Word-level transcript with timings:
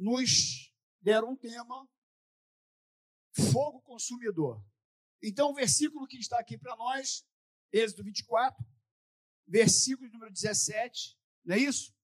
nos 0.00 0.72
deram 1.00 1.32
um 1.32 1.36
tema: 1.36 1.88
fogo 3.52 3.80
consumidor. 3.82 4.64
Então, 5.22 5.50
o 5.50 5.54
versículo 5.54 6.06
que 6.06 6.16
está 6.16 6.38
aqui 6.38 6.56
para 6.56 6.74
nós, 6.76 7.26
Êxodo 7.70 8.04
24, 8.04 8.64
versículo 9.46 10.10
número 10.10 10.32
17, 10.32 11.18
não 11.44 11.54
é 11.54 11.58
isso? 11.58 11.94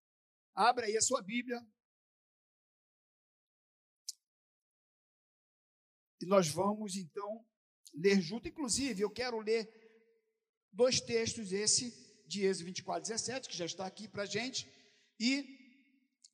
Abra 0.55 0.87
aí 0.87 0.97
a 0.97 1.03
sua 1.03 1.23
Bíblia. 1.23 1.67
E 6.21 6.27
nós 6.27 6.49
vamos 6.49 6.97
então 6.97 7.47
ler 7.95 8.21
junto. 8.21 8.49
Inclusive, 8.49 9.03
eu 9.03 9.11
quero 9.11 9.39
ler 9.41 9.69
dois 10.73 11.01
textos, 11.01 11.53
esse 11.53 12.05
de 12.27 12.45
Êxodo 12.45 12.67
24, 12.67 13.03
17, 13.03 13.49
que 13.49 13.57
já 13.57 13.65
está 13.65 13.87
aqui 13.87 14.09
para 14.09 14.25
a 14.25 14.27
gente, 14.27 14.69
e 15.19 15.56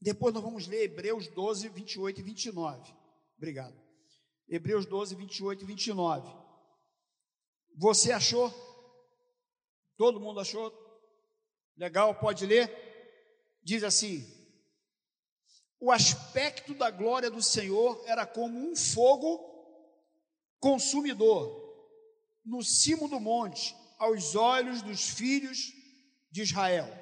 depois 0.02 0.34
nós 0.34 0.42
vamos 0.42 0.66
ler 0.66 0.82
Hebreus 0.82 1.28
12, 1.28 1.68
28 1.68 2.20
e 2.20 2.22
29. 2.24 2.92
Obrigado. 3.36 3.80
Hebreus 4.48 4.84
12, 4.84 5.14
28 5.14 5.62
e 5.62 5.66
29. 5.66 6.28
Você 7.76 8.10
achou? 8.10 8.52
Todo 9.96 10.20
mundo 10.20 10.40
achou? 10.40 10.72
Legal, 11.76 12.16
pode 12.16 12.44
ler? 12.44 12.68
Diz 13.62 13.84
assim: 13.84 14.26
O 15.78 15.92
aspecto 15.92 16.74
da 16.74 16.90
glória 16.90 17.30
do 17.30 17.40
Senhor 17.40 18.02
era 18.04 18.26
como 18.26 18.58
um 18.58 18.74
fogo 18.74 19.38
consumidor 20.58 21.62
no 22.44 22.60
cimo 22.60 23.08
do 23.08 23.20
monte, 23.20 23.74
aos 23.98 24.34
olhos 24.34 24.82
dos 24.82 25.08
filhos 25.10 25.72
de 26.28 26.42
Israel. 26.42 27.01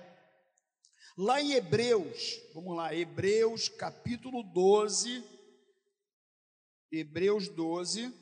Lá 1.16 1.40
em 1.40 1.52
Hebreus, 1.52 2.40
vamos 2.54 2.76
lá, 2.76 2.94
Hebreus 2.94 3.68
capítulo 3.68 4.42
12, 4.42 5.22
Hebreus 6.90 7.48
12, 7.48 8.12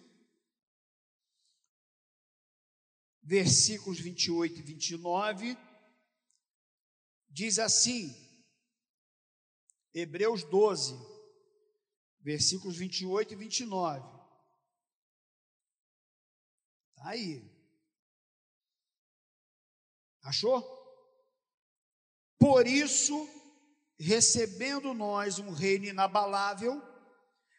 versículos 3.22 4.00
28 4.00 4.58
e 4.58 4.62
29, 4.62 5.58
diz 7.28 7.58
assim, 7.58 8.10
Hebreus 9.92 10.42
12, 10.44 10.94
versículos 12.20 12.76
28 12.76 13.34
e 13.34 13.36
29. 13.36 14.18
Está 16.96 17.10
aí. 17.10 17.42
Achou? 20.22 20.77
Por 22.38 22.66
isso, 22.66 23.28
recebendo 23.98 24.94
nós 24.94 25.38
um 25.38 25.50
reino 25.50 25.86
inabalável, 25.86 26.80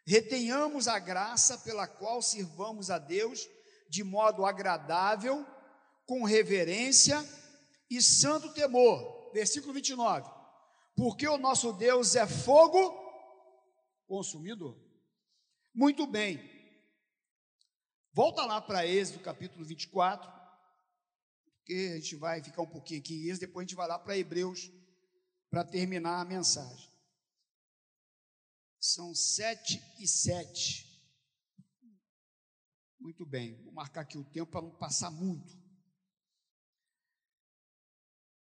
retenhamos 0.05 0.87
a 0.87 0.97
graça 0.97 1.57
pela 1.59 1.87
qual 1.87 2.21
sirvamos 2.21 2.89
a 2.89 2.97
Deus 2.97 3.47
de 3.89 4.03
modo 4.03 4.45
agradável 4.45 5.45
com 6.05 6.23
reverência 6.23 7.23
e 7.89 8.01
santo 8.01 8.53
temor. 8.53 9.31
Versículo 9.33 9.73
29. 9.73 10.29
Porque 10.95 11.27
o 11.27 11.37
nosso 11.37 11.73
Deus 11.73 12.15
é 12.15 12.25
fogo 12.27 12.97
consumidor. 14.07 14.77
Muito 15.73 16.07
bem. 16.07 16.39
Volta 18.11 18.45
lá 18.45 18.59
para 18.59 18.85
Êxodo 18.85 19.19
capítulo 19.19 19.63
24, 19.63 20.38
porque 21.69 21.91
a 21.93 21.99
gente 21.99 22.15
vai 22.15 22.43
ficar 22.43 22.63
um 22.63 22.67
pouquinho 22.67 22.99
aqui 22.99 23.13
em 23.13 23.27
Êxodo, 23.27 23.41
depois 23.41 23.63
a 23.63 23.67
gente 23.67 23.75
vai 23.75 23.87
lá 23.87 23.99
para 23.99 24.17
Hebreus 24.17 24.71
para 25.51 25.63
terminar 25.63 26.19
a 26.19 26.25
mensagem. 26.25 26.91
São 28.79 29.13
sete 29.13 29.79
e 29.99 30.07
sete. 30.07 30.87
Muito 32.99 33.23
bem, 33.23 33.61
vou 33.63 33.71
marcar 33.71 34.01
aqui 34.01 34.17
o 34.17 34.23
tempo 34.23 34.49
para 34.49 34.63
não 34.63 34.75
passar 34.77 35.11
muito. 35.11 35.53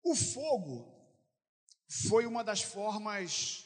O 0.02 0.16
fogo 0.16 1.14
foi 2.08 2.26
uma 2.26 2.46
das 2.46 2.62
formas 2.62 3.66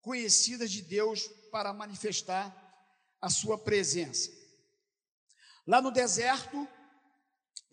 conhecidas 0.00 0.72
de 0.72 0.82
Deus 0.82 1.28
para 1.52 1.72
manifestar 1.72 2.52
a 3.20 3.30
sua 3.30 3.56
presença. 3.56 4.32
Lá 5.64 5.80
no 5.80 5.92
deserto, 5.92 6.66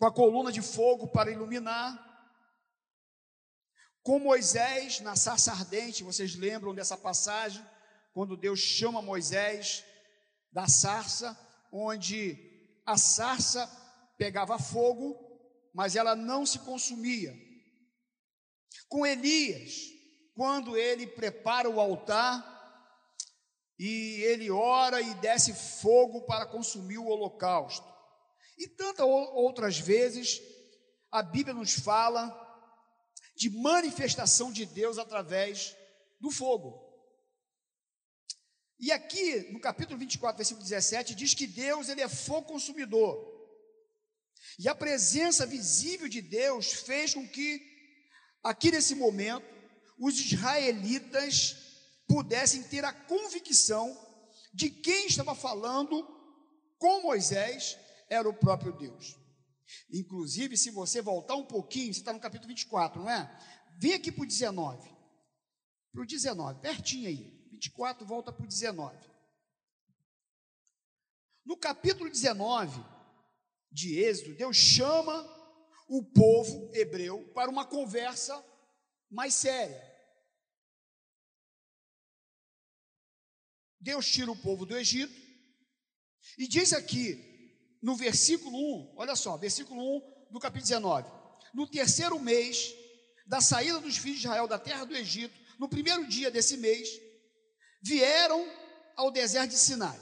com 0.02 0.06
a 0.06 0.10
coluna 0.10 0.50
de 0.50 0.60
fogo 0.60 1.06
para 1.06 1.30
iluminar, 1.30 1.96
com 4.02 4.18
Moisés 4.18 4.98
na 4.98 5.14
sarça 5.14 5.52
ardente, 5.52 6.02
vocês 6.02 6.34
lembram 6.34 6.74
dessa 6.74 6.96
passagem, 6.96 7.64
quando 8.12 8.36
Deus 8.36 8.58
chama 8.58 9.00
Moisés 9.00 9.84
da 10.50 10.66
sarça, 10.66 11.38
onde 11.72 12.36
a 12.84 12.98
sarça 12.98 13.64
pegava 14.18 14.58
fogo, 14.58 15.16
mas 15.72 15.94
ela 15.94 16.16
não 16.16 16.44
se 16.44 16.58
consumia. 16.58 17.32
Com 18.88 19.06
Elias, 19.06 19.82
quando 20.34 20.76
ele 20.76 21.06
prepara 21.06 21.70
o 21.70 21.78
altar 21.78 22.42
e 23.78 24.20
ele 24.24 24.50
ora 24.50 25.00
e 25.00 25.14
desce 25.14 25.54
fogo 25.54 26.22
para 26.22 26.44
consumir 26.44 26.98
o 26.98 27.06
holocausto. 27.06 27.91
E 28.58 28.68
tantas 28.68 29.06
outras 29.06 29.78
vezes 29.78 30.40
a 31.10 31.22
Bíblia 31.22 31.54
nos 31.54 31.72
fala 31.72 32.38
de 33.36 33.50
manifestação 33.50 34.52
de 34.52 34.66
Deus 34.66 34.98
através 34.98 35.76
do 36.20 36.30
fogo. 36.30 36.90
E 38.78 38.90
aqui, 38.90 39.52
no 39.52 39.60
capítulo 39.60 39.98
24, 39.98 40.36
versículo 40.36 40.64
17, 40.64 41.14
diz 41.14 41.34
que 41.34 41.46
Deus 41.46 41.88
ele 41.88 42.00
é 42.00 42.08
fogo 42.08 42.48
consumidor. 42.48 43.30
E 44.58 44.68
a 44.68 44.74
presença 44.74 45.46
visível 45.46 46.08
de 46.08 46.20
Deus 46.20 46.72
fez 46.72 47.14
com 47.14 47.26
que 47.28 47.60
aqui 48.42 48.70
nesse 48.70 48.94
momento, 48.94 49.46
os 49.98 50.18
israelitas 50.18 51.56
pudessem 52.08 52.62
ter 52.64 52.84
a 52.84 52.92
convicção 52.92 53.96
de 54.52 54.68
quem 54.68 55.06
estava 55.06 55.34
falando 55.34 56.02
com 56.78 57.02
Moisés 57.02 57.78
era 58.12 58.28
o 58.28 58.34
próprio 58.34 58.72
Deus. 58.72 59.16
Inclusive, 59.90 60.56
se 60.56 60.70
você 60.70 61.00
voltar 61.00 61.34
um 61.34 61.46
pouquinho, 61.46 61.92
você 61.92 62.00
está 62.00 62.12
no 62.12 62.20
capítulo 62.20 62.48
24, 62.48 63.00
não 63.00 63.10
é? 63.10 63.26
Vem 63.78 63.94
aqui 63.94 64.12
para 64.12 64.22
o 64.22 64.26
19. 64.26 64.90
Para 65.90 66.02
o 66.02 66.06
19, 66.06 66.60
pertinho 66.60 67.08
aí. 67.08 67.48
24, 67.50 68.06
volta 68.06 68.30
para 68.30 68.44
o 68.44 68.48
19. 68.48 69.10
No 71.44 71.56
capítulo 71.56 72.10
19 72.10 72.84
de 73.70 73.98
Êxodo, 73.98 74.36
Deus 74.36 74.56
chama 74.56 75.26
o 75.88 76.04
povo 76.04 76.70
hebreu 76.74 77.30
para 77.34 77.50
uma 77.50 77.64
conversa 77.64 78.44
mais 79.10 79.34
séria. 79.34 79.90
Deus 83.80 84.06
tira 84.06 84.30
o 84.30 84.40
povo 84.40 84.66
do 84.66 84.76
Egito 84.76 85.14
e 86.38 86.46
diz 86.46 86.72
aqui 86.72 87.31
no 87.82 87.96
versículo 87.96 88.56
1, 88.56 88.94
olha 88.96 89.16
só, 89.16 89.36
versículo 89.36 89.80
1 89.96 90.28
do 90.30 90.38
capítulo 90.38 90.68
19: 90.68 91.10
No 91.52 91.66
terceiro 91.66 92.18
mês 92.18 92.72
da 93.26 93.40
saída 93.40 93.80
dos 93.80 93.96
filhos 93.96 94.20
de 94.20 94.26
Israel 94.26 94.46
da 94.46 94.58
terra 94.58 94.84
do 94.84 94.96
Egito, 94.96 95.36
no 95.58 95.68
primeiro 95.68 96.06
dia 96.06 96.30
desse 96.30 96.56
mês, 96.56 96.88
vieram 97.82 98.48
ao 98.96 99.10
deserto 99.10 99.50
de 99.50 99.58
Sinai. 99.58 100.00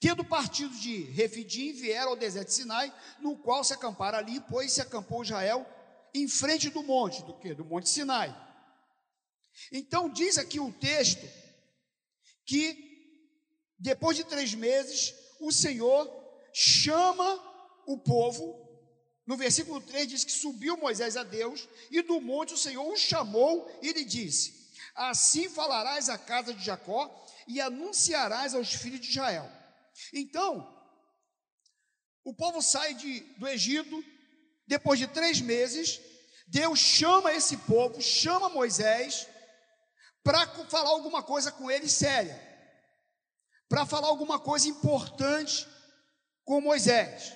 Tendo 0.00 0.24
partido 0.24 0.74
de 0.76 1.02
Refidim, 1.04 1.72
vieram 1.72 2.10
ao 2.10 2.16
deserto 2.16 2.48
de 2.48 2.54
Sinai, 2.54 2.92
no 3.20 3.38
qual 3.38 3.64
se 3.64 3.72
acamparam 3.72 4.18
ali, 4.18 4.40
pois 4.40 4.72
se 4.72 4.80
acampou 4.80 5.22
Israel 5.22 5.64
em 6.12 6.28
frente 6.28 6.68
do 6.70 6.82
monte, 6.82 7.22
do 7.22 7.38
que? 7.38 7.54
Do 7.54 7.64
monte 7.64 7.88
Sinai. 7.88 8.34
Então 9.72 10.10
diz 10.10 10.36
aqui 10.36 10.60
o 10.60 10.72
texto 10.72 11.26
que 12.44 12.84
depois 13.78 14.16
de 14.16 14.24
três 14.24 14.54
meses, 14.54 15.14
o 15.40 15.52
Senhor 15.52 16.08
chama 16.52 17.42
o 17.86 17.98
povo. 17.98 18.64
No 19.26 19.36
versículo 19.36 19.80
3 19.80 20.08
diz 20.08 20.24
que 20.24 20.32
subiu 20.32 20.76
Moisés 20.76 21.16
a 21.16 21.22
Deus, 21.22 21.68
e 21.90 22.00
do 22.02 22.20
monte 22.20 22.54
o 22.54 22.58
Senhor 22.58 22.86
o 22.86 22.96
chamou 22.96 23.70
e 23.82 23.92
lhe 23.92 24.04
disse: 24.04 24.70
Assim 24.94 25.48
falarás 25.48 26.08
à 26.08 26.16
casa 26.16 26.54
de 26.54 26.64
Jacó 26.64 27.26
e 27.46 27.60
anunciarás 27.60 28.54
aos 28.54 28.72
filhos 28.72 29.00
de 29.00 29.10
Israel 29.10 29.50
então, 30.12 30.72
o 32.24 32.34
povo 32.34 32.60
sai 32.60 32.94
de, 32.94 33.20
do 33.38 33.48
Egito, 33.48 34.04
depois 34.66 34.98
de 34.98 35.06
três 35.06 35.40
meses, 35.40 36.00
Deus 36.46 36.78
chama 36.78 37.32
esse 37.32 37.56
povo, 37.58 38.00
chama 38.00 38.48
Moisés, 38.48 39.26
para 40.22 40.46
falar 40.68 40.90
alguma 40.90 41.22
coisa 41.22 41.52
com 41.52 41.70
ele 41.70 41.88
séria, 41.88 42.34
para 43.68 43.86
falar 43.86 44.08
alguma 44.08 44.38
coisa 44.38 44.68
importante 44.68 45.66
com 46.44 46.60
Moisés. 46.60 47.32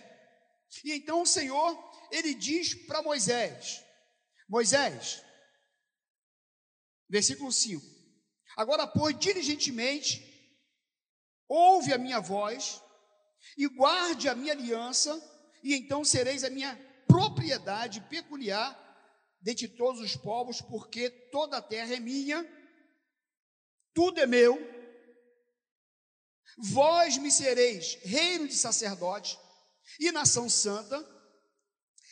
E 0.85 0.93
então 0.93 1.23
o 1.23 1.27
Senhor, 1.27 1.77
ele 2.11 2.35
diz 2.35 2.75
para 2.87 3.03
Moisés: 3.03 3.85
Moisés, 4.49 5.23
versículo 7.09 7.53
5: 7.53 7.85
Agora, 8.57 8.87
pois, 8.87 9.19
diligentemente, 9.19 10.23
ouve 11.49 11.93
a 11.93 11.99
minha 11.99 12.21
voz 12.21 12.81
e 13.57 13.67
guarde 13.69 14.29
a 14.29 14.35
minha 14.35 14.53
aliança, 14.53 15.21
e 15.63 15.75
então 15.75 16.05
sereis 16.05 16.45
a 16.45 16.51
minha 16.51 16.77
propriedade 17.07 18.01
peculiar 18.03 18.79
dentre 19.41 19.69
todos 19.69 20.01
os 20.01 20.17
povos, 20.17 20.61
porque 20.61 21.11
toda 21.33 21.57
a 21.57 21.63
terra 21.63 21.95
é 21.95 22.01
minha, 22.01 22.47
tudo 23.95 24.21
é 24.21 24.27
meu. 24.27 24.80
Vós 26.59 27.17
me 27.17 27.31
sereis 27.31 27.99
reino 28.03 28.49
de 28.49 28.55
sacerdote 28.55 29.39
e 29.99 30.13
nação 30.13 30.49
santa. 30.49 30.99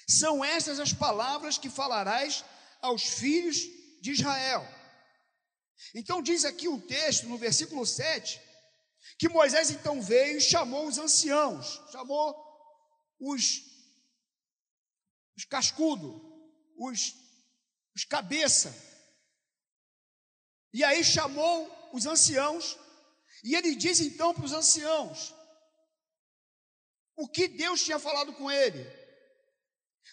São 0.08 0.44
estas 0.44 0.80
as 0.80 0.92
palavras 0.92 1.58
que 1.58 1.68
falarás 1.68 2.44
aos 2.80 3.02
filhos 3.02 3.56
de 4.00 4.12
Israel. 4.12 4.66
Então 5.94 6.22
diz 6.22 6.44
aqui 6.44 6.68
o 6.68 6.80
texto, 6.80 7.26
no 7.26 7.38
versículo 7.38 7.86
7, 7.86 8.40
que 9.18 9.28
Moisés 9.28 9.70
então 9.70 10.00
veio 10.00 10.38
e 10.38 10.40
chamou 10.40 10.86
os 10.86 10.98
anciãos, 10.98 11.80
chamou 11.90 12.36
os, 13.18 13.62
os 15.36 15.44
cascudo, 15.44 16.20
os, 16.76 17.14
os 17.94 18.04
cabeça. 18.04 18.74
E 20.72 20.84
aí 20.84 21.02
chamou 21.02 21.90
os 21.92 22.06
anciãos, 22.06 22.76
e 23.44 23.54
ele 23.54 23.74
diz 23.74 24.00
então 24.00 24.34
para 24.34 24.44
os 24.44 24.52
anciãos 24.52 25.34
o 27.16 27.28
que 27.28 27.48
Deus 27.48 27.82
tinha 27.82 27.98
falado 27.98 28.32
com 28.34 28.50
ele. 28.50 28.86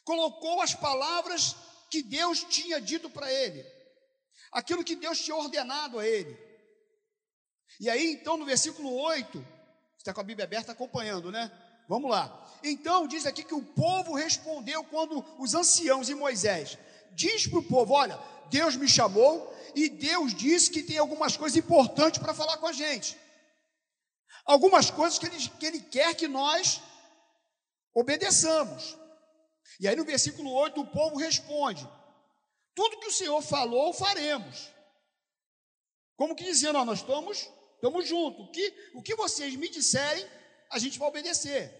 Colocou 0.04 0.62
as 0.62 0.74
palavras 0.74 1.56
que 1.90 2.02
Deus 2.02 2.44
tinha 2.44 2.82
dito 2.82 3.10
para 3.10 3.32
ele, 3.32 3.64
aquilo 4.52 4.84
que 4.84 4.96
Deus 4.96 5.20
tinha 5.20 5.36
ordenado 5.36 6.00
a 6.00 6.08
ele. 6.08 6.36
E 7.80 7.90
aí, 7.90 8.14
então, 8.14 8.38
no 8.38 8.46
versículo 8.46 8.94
8, 8.94 9.46
está 9.98 10.14
com 10.14 10.22
a 10.22 10.24
Bíblia 10.24 10.46
aberta 10.46 10.72
acompanhando, 10.72 11.32
né? 11.32 11.52
Vamos 11.88 12.10
lá. 12.10 12.44
Então, 12.64 13.08
diz 13.08 13.26
aqui 13.26 13.44
que 13.44 13.54
o 13.54 13.64
povo 13.64 14.16
respondeu 14.16 14.84
quando 14.86 15.24
os 15.40 15.54
anciãos 15.54 16.10
e 16.10 16.16
Moisés 16.16 16.78
diz 17.16 17.48
para 17.48 17.60
o 17.60 17.64
povo: 17.64 17.94
Olha, 17.94 18.20
Deus 18.50 18.76
me 18.76 18.88
chamou 18.88 19.54
e 19.74 19.90
Deus 19.90 20.34
disse 20.34 20.70
que 20.70 20.84
tem 20.84 20.98
algumas 20.98 21.36
coisas 21.36 21.58
importantes 21.58 22.22
para 22.22 22.34
falar 22.34 22.58
com 22.58 22.68
a 22.68 22.74
gente. 22.74 23.18
Algumas 24.46 24.92
coisas 24.92 25.18
que 25.18 25.26
ele, 25.26 25.50
que 25.60 25.66
ele 25.66 25.80
quer 25.82 26.14
que 26.14 26.28
nós 26.28 26.82
obedeçamos. 27.94 28.96
E 29.80 29.88
aí 29.88 29.96
no 29.96 30.06
versículo 30.06 30.52
8 30.52 30.80
o 30.80 30.88
povo 30.88 31.18
responde: 31.18 31.88
Tudo 32.76 33.00
que 33.00 33.08
o 33.08 33.14
Senhor 33.14 33.42
falou, 33.42 33.94
faremos. 33.94 34.72
Como 36.16 36.36
que 36.36 36.44
dizendo, 36.44 36.78
ó, 36.80 36.86
nós 36.86 37.00
estamos, 37.00 37.50
estamos 37.76 38.08
juntos. 38.08 38.46
O 38.46 38.52
que, 38.52 38.92
o 38.94 39.02
que 39.02 39.16
vocês 39.16 39.56
me 39.56 39.68
disserem, 39.68 40.26
a 40.70 40.80
gente 40.80 40.98
vai 40.98 41.10
obedecer. 41.10 41.74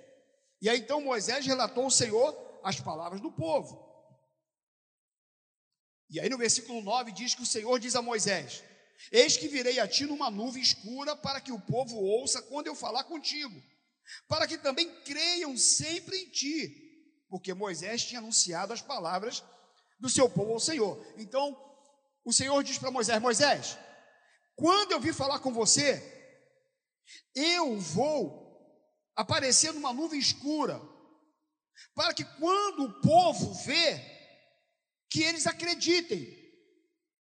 E 0.62 0.70
aí 0.70 0.80
então 0.80 1.00
Moisés 1.00 1.46
relatou 1.46 1.84
ao 1.84 1.92
Senhor 1.92 2.36
as 2.64 2.80
palavras 2.80 3.22
do 3.22 3.32
povo. 3.32 3.85
E 6.10 6.20
aí 6.20 6.30
no 6.30 6.38
versículo 6.38 6.82
9 6.82 7.12
diz 7.12 7.34
que 7.34 7.42
o 7.42 7.46
Senhor 7.46 7.80
diz 7.80 7.96
a 7.96 8.02
Moisés: 8.02 8.64
Eis 9.12 9.38
que 9.38 9.48
virei 9.48 9.80
a 9.80 9.88
ti 9.88 10.06
numa 10.06 10.30
nuvem 10.30 10.62
escura 10.62 11.16
para 11.16 11.42
que 11.42 11.52
o 11.52 11.60
povo 11.60 11.98
ouça 11.98 12.42
quando 12.42 12.68
eu 12.68 12.76
falar 12.76 13.04
contigo, 13.04 13.62
para 14.28 14.48
que 14.48 14.58
também 14.58 14.90
creiam 15.02 15.58
sempre 15.58 16.18
em 16.18 16.30
ti, 16.30 17.26
porque 17.30 17.54
Moisés 17.54 18.04
tinha 18.04 18.20
anunciado 18.20 18.74
as 18.74 18.82
palavras 18.82 19.44
do 20.00 20.10
seu 20.10 20.30
povo 20.30 20.54
ao 20.54 20.60
Senhor. 20.60 21.06
Então, 21.18 21.58
o 22.24 22.32
Senhor 22.34 22.64
diz 22.64 22.78
para 22.78 22.92
Moisés: 22.92 23.22
Moisés, 23.22 23.78
quando 24.56 24.92
eu 24.92 25.00
vir 25.00 25.14
falar 25.14 25.40
com 25.40 25.52
você, 25.52 26.02
eu 27.34 27.78
vou 27.78 28.46
aparecer 29.16 29.74
numa 29.74 29.94
nuvem 29.94 30.20
escura, 30.20 30.82
para 31.94 32.14
que 32.14 32.24
quando 32.24 32.84
o 32.84 33.02
povo 33.02 33.54
vê, 33.66 34.15
que 35.16 35.24
eles 35.24 35.48
acreditem 35.48 36.28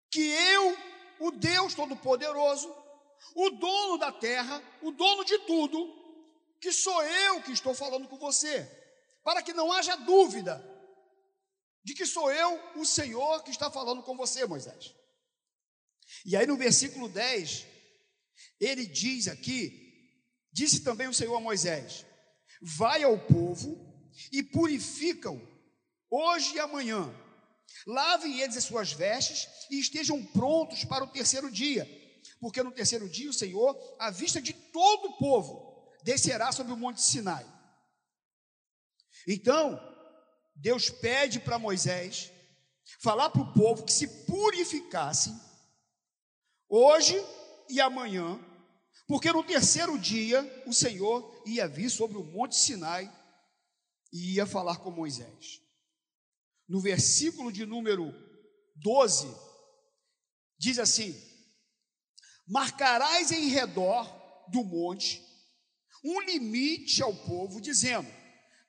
que 0.09 0.21
eu, 0.21 0.79
o 1.19 1.33
Deus 1.33 1.75
Todo-Poderoso, 1.75 2.73
o 3.35 3.51
dono 3.51 3.99
da 3.99 4.13
terra, 4.13 4.63
o 4.83 4.93
dono 4.93 5.25
de 5.25 5.37
tudo, 5.41 5.93
que 6.61 6.71
sou 6.71 7.03
eu 7.03 7.43
que 7.43 7.51
estou 7.51 7.75
falando 7.75 8.07
com 8.07 8.17
você, 8.17 8.65
para 9.25 9.43
que 9.43 9.53
não 9.53 9.73
haja 9.73 9.97
dúvida 9.97 10.65
de 11.83 11.93
que 11.93 12.07
sou 12.07 12.31
eu, 12.31 12.61
o 12.77 12.87
Senhor, 12.87 13.43
que 13.43 13.51
está 13.51 13.69
falando 13.69 14.05
com 14.05 14.17
você, 14.17 14.47
Moisés. 14.47 14.95
E 16.25 16.37
aí 16.37 16.47
no 16.47 16.57
versículo 16.57 17.09
10, 17.09 17.67
ele 18.61 18.87
diz 18.87 19.27
aqui: 19.27 20.17
disse 20.53 20.85
também 20.85 21.09
o 21.09 21.15
Senhor 21.15 21.35
a 21.35 21.41
Moisés: 21.41 22.07
Vai 22.61 23.03
ao 23.03 23.19
povo 23.19 23.77
e 24.31 24.41
purifica-o 24.41 25.41
hoje 26.09 26.55
e 26.55 26.61
amanhã 26.61 27.13
Lavem 27.87 28.41
eles 28.41 28.57
as 28.57 28.65
suas 28.65 28.93
vestes 28.93 29.49
e 29.71 29.81
estejam 29.81 30.25
prontos 30.25 30.85
para 30.85 31.05
o 31.05 31.09
terceiro 31.09 31.51
dia, 31.51 31.89
porque 32.41 32.63
no 32.63 32.71
terceiro 32.71 33.09
dia 33.09 33.31
o 33.31 33.35
Senhor, 33.35 33.77
à 33.99 34.11
vista 34.11 34.41
de 34.41 34.53
todo 34.53 35.09
o 35.09 35.19
povo, 35.19 35.91
descerá 36.03 36.53
sobre 36.53 36.73
o 36.73 36.77
monte 36.77 37.03
Sinai. 37.03 37.47
Então, 39.27 39.81
Deus 40.55 40.91
pede 40.91 41.41
para 41.41 41.59
Moisés 41.59 42.31
falar 43.01 43.31
para 43.31 43.43
o 43.43 43.53
povo 43.53 43.85
que 43.85 43.93
se 43.93 44.07
purificassem 44.27 45.39
hoje 46.69 47.21
e 47.69 47.81
amanhã, 47.81 48.39
porque 49.07 49.33
no 49.33 49.45
terceiro 49.45 49.99
dia 49.99 50.65
o 50.67 50.73
Senhor 50.73 51.43
ia 51.47 51.67
vir 51.67 51.91
sobre 51.91 52.17
o 52.17 52.25
monte 52.25 52.57
Sinai 52.57 53.11
e 54.13 54.35
ia 54.35 54.47
falar 54.47 54.79
com 54.79 54.91
Moisés 54.91 55.63
no 56.73 56.81
versículo 56.81 57.53
de 57.53 57.67
número 57.67 58.15
12, 58.77 59.29
diz 60.59 60.79
assim: 60.79 61.15
Marcarás 62.49 63.31
em 63.31 63.49
redor 63.49 64.07
do 64.49 64.65
monte 64.65 65.23
um 66.03 66.19
limite 66.23 67.03
ao 67.03 67.15
povo, 67.15 67.61
dizendo: 67.61 68.09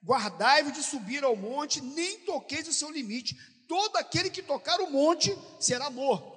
Guardai-vos 0.04 0.74
de 0.74 0.84
subir 0.84 1.24
ao 1.24 1.34
monte, 1.34 1.80
nem 1.80 2.20
toqueis 2.26 2.68
o 2.68 2.74
seu 2.74 2.92
limite. 2.92 3.38
Todo 3.70 3.96
aquele 3.96 4.30
que 4.30 4.44
tocar 4.44 4.82
o 4.82 4.92
monte 4.92 5.34
será 5.58 5.90
morto. 5.90 6.30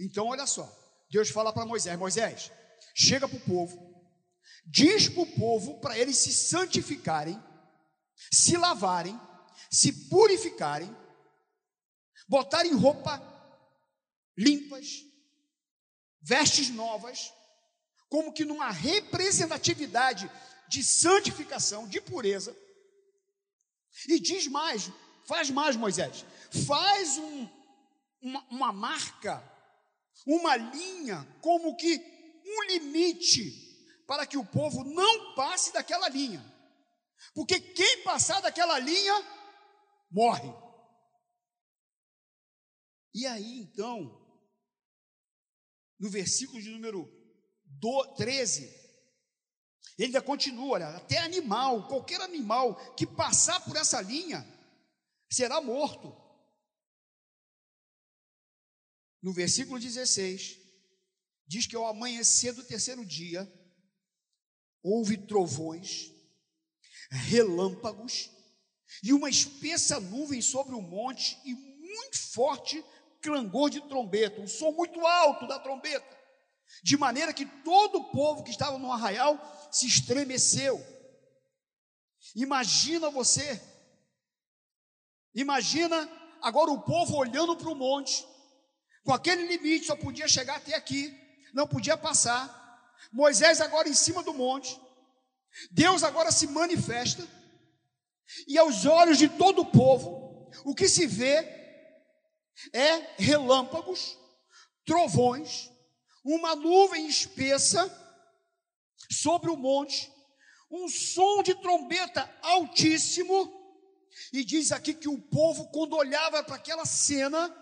Então, 0.00 0.28
olha 0.28 0.46
só, 0.46 0.66
Deus 1.10 1.28
fala 1.28 1.52
para 1.52 1.66
Moisés: 1.66 1.98
Moisés, 1.98 2.50
chega 2.94 3.28
para 3.28 3.36
o 3.36 3.40
povo, 3.44 4.02
diz 4.64 5.10
para 5.10 5.24
o 5.24 5.26
povo 5.26 5.78
para 5.78 5.98
eles 5.98 6.16
se 6.16 6.32
santificarem, 6.32 7.38
se 8.32 8.56
lavarem 8.56 9.20
se 9.70 10.08
purificarem, 10.08 10.94
botarem 12.28 12.74
roupa 12.74 13.22
limpas, 14.36 15.04
vestes 16.20 16.68
novas, 16.70 17.32
como 18.08 18.32
que 18.32 18.44
numa 18.44 18.70
representatividade 18.70 20.30
de 20.68 20.82
santificação, 20.82 21.86
de 21.86 22.00
pureza. 22.00 22.56
E 24.08 24.18
diz 24.18 24.48
mais, 24.48 24.90
faz 25.26 25.50
mais, 25.50 25.76
Moisés, 25.76 26.24
faz 26.66 27.18
um, 27.18 27.48
uma, 28.20 28.44
uma 28.50 28.72
marca, 28.72 29.42
uma 30.26 30.56
linha, 30.56 31.26
como 31.40 31.76
que 31.76 31.96
um 32.44 32.62
limite, 32.64 33.68
para 34.06 34.26
que 34.26 34.36
o 34.36 34.44
povo 34.44 34.82
não 34.82 35.34
passe 35.34 35.72
daquela 35.72 36.08
linha. 36.08 36.44
Porque 37.34 37.60
quem 37.60 38.02
passar 38.02 38.40
daquela 38.40 38.78
linha 38.78 39.24
morre. 40.10 40.52
E 43.14 43.26
aí 43.26 43.60
então, 43.60 44.20
no 45.98 46.08
versículo 46.10 46.60
de 46.62 46.70
número 46.70 47.08
13, 48.16 48.64
ele 49.98 50.06
ainda 50.06 50.22
continua, 50.22 50.74
olha, 50.74 50.88
até 50.96 51.18
animal, 51.18 51.86
qualquer 51.88 52.20
animal 52.20 52.94
que 52.94 53.06
passar 53.06 53.64
por 53.64 53.76
essa 53.76 54.00
linha 54.00 54.44
será 55.30 55.60
morto. 55.60 56.16
No 59.22 59.32
versículo 59.32 59.78
16, 59.78 60.58
diz 61.46 61.66
que 61.66 61.76
ao 61.76 61.86
amanhecer 61.86 62.54
do 62.54 62.64
terceiro 62.64 63.04
dia, 63.04 63.46
houve 64.82 65.18
trovões, 65.26 66.10
relâmpagos 67.10 68.30
e 69.02 69.12
uma 69.12 69.28
espessa 69.30 70.00
nuvem 70.00 70.42
sobre 70.42 70.74
o 70.74 70.82
monte 70.82 71.38
e 71.44 71.54
muito 71.54 72.18
forte 72.32 72.84
clangor 73.22 73.70
de 73.70 73.80
trombeta, 73.82 74.40
um 74.40 74.48
som 74.48 74.72
muito 74.72 75.04
alto 75.06 75.46
da 75.46 75.58
trombeta, 75.58 76.18
de 76.82 76.96
maneira 76.96 77.32
que 77.32 77.44
todo 77.44 77.98
o 77.98 78.10
povo 78.10 78.42
que 78.42 78.50
estava 78.50 78.78
no 78.78 78.92
arraial 78.92 79.38
se 79.70 79.86
estremeceu. 79.86 80.82
Imagina 82.34 83.10
você, 83.10 83.60
imagina 85.34 86.08
agora 86.42 86.70
o 86.70 86.82
povo 86.82 87.16
olhando 87.16 87.56
para 87.56 87.68
o 87.68 87.74
monte, 87.74 88.26
Com 89.04 89.14
aquele 89.14 89.46
limite 89.46 89.86
só 89.86 89.96
podia 89.96 90.28
chegar 90.28 90.56
até 90.56 90.74
aqui, 90.74 91.16
não 91.54 91.66
podia 91.66 91.96
passar. 91.96 92.58
Moisés 93.12 93.60
agora 93.60 93.88
em 93.88 93.94
cima 93.94 94.22
do 94.22 94.34
monte. 94.34 94.78
Deus 95.70 96.02
agora 96.02 96.30
se 96.30 96.46
manifesta. 96.46 97.26
E 98.46 98.58
aos 98.58 98.86
olhos 98.86 99.18
de 99.18 99.28
todo 99.28 99.62
o 99.62 99.70
povo, 99.70 100.50
o 100.64 100.74
que 100.74 100.88
se 100.88 101.06
vê 101.06 101.36
é 102.72 103.14
relâmpagos, 103.16 104.18
trovões, 104.84 105.70
uma 106.24 106.54
nuvem 106.54 107.06
espessa 107.06 107.88
sobre 109.10 109.50
o 109.50 109.56
monte, 109.56 110.12
um 110.70 110.88
som 110.88 111.42
de 111.42 111.54
trombeta 111.54 112.32
altíssimo, 112.42 113.58
e 114.32 114.44
diz 114.44 114.70
aqui 114.72 114.94
que 114.94 115.08
o 115.08 115.20
povo, 115.20 115.68
quando 115.70 115.96
olhava 115.96 116.42
para 116.42 116.56
aquela 116.56 116.84
cena, 116.84 117.56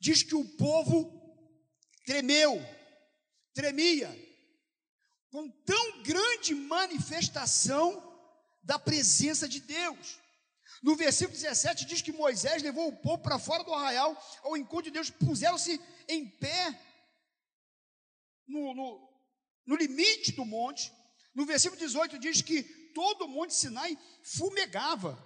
diz 0.00 0.22
que 0.22 0.34
o 0.34 0.44
povo 0.56 1.22
tremeu, 2.04 2.60
tremia, 3.54 4.08
com 5.30 5.48
tão 5.64 6.02
grande 6.02 6.54
manifestação 6.54 8.13
da 8.64 8.78
presença 8.78 9.48
de 9.48 9.60
Deus. 9.60 10.18
No 10.82 10.96
versículo 10.96 11.38
17 11.38 11.84
diz 11.84 12.02
que 12.02 12.12
Moisés 12.12 12.62
levou 12.62 12.88
o 12.88 12.96
povo 12.96 13.22
para 13.22 13.38
fora 13.38 13.62
do 13.62 13.72
arraial 13.72 14.20
ao 14.42 14.56
encontro 14.56 14.84
de 14.84 14.90
Deus, 14.90 15.10
puseram-se 15.10 15.80
em 16.08 16.28
pé 16.28 16.78
no, 18.46 18.74
no, 18.74 19.08
no 19.66 19.76
limite 19.76 20.32
do 20.32 20.44
monte. 20.44 20.92
No 21.34 21.46
versículo 21.46 21.78
18 21.78 22.18
diz 22.18 22.42
que 22.42 22.62
todo 22.94 23.24
o 23.24 23.28
monte 23.28 23.54
Sinai 23.54 23.98
fumegava, 24.22 25.18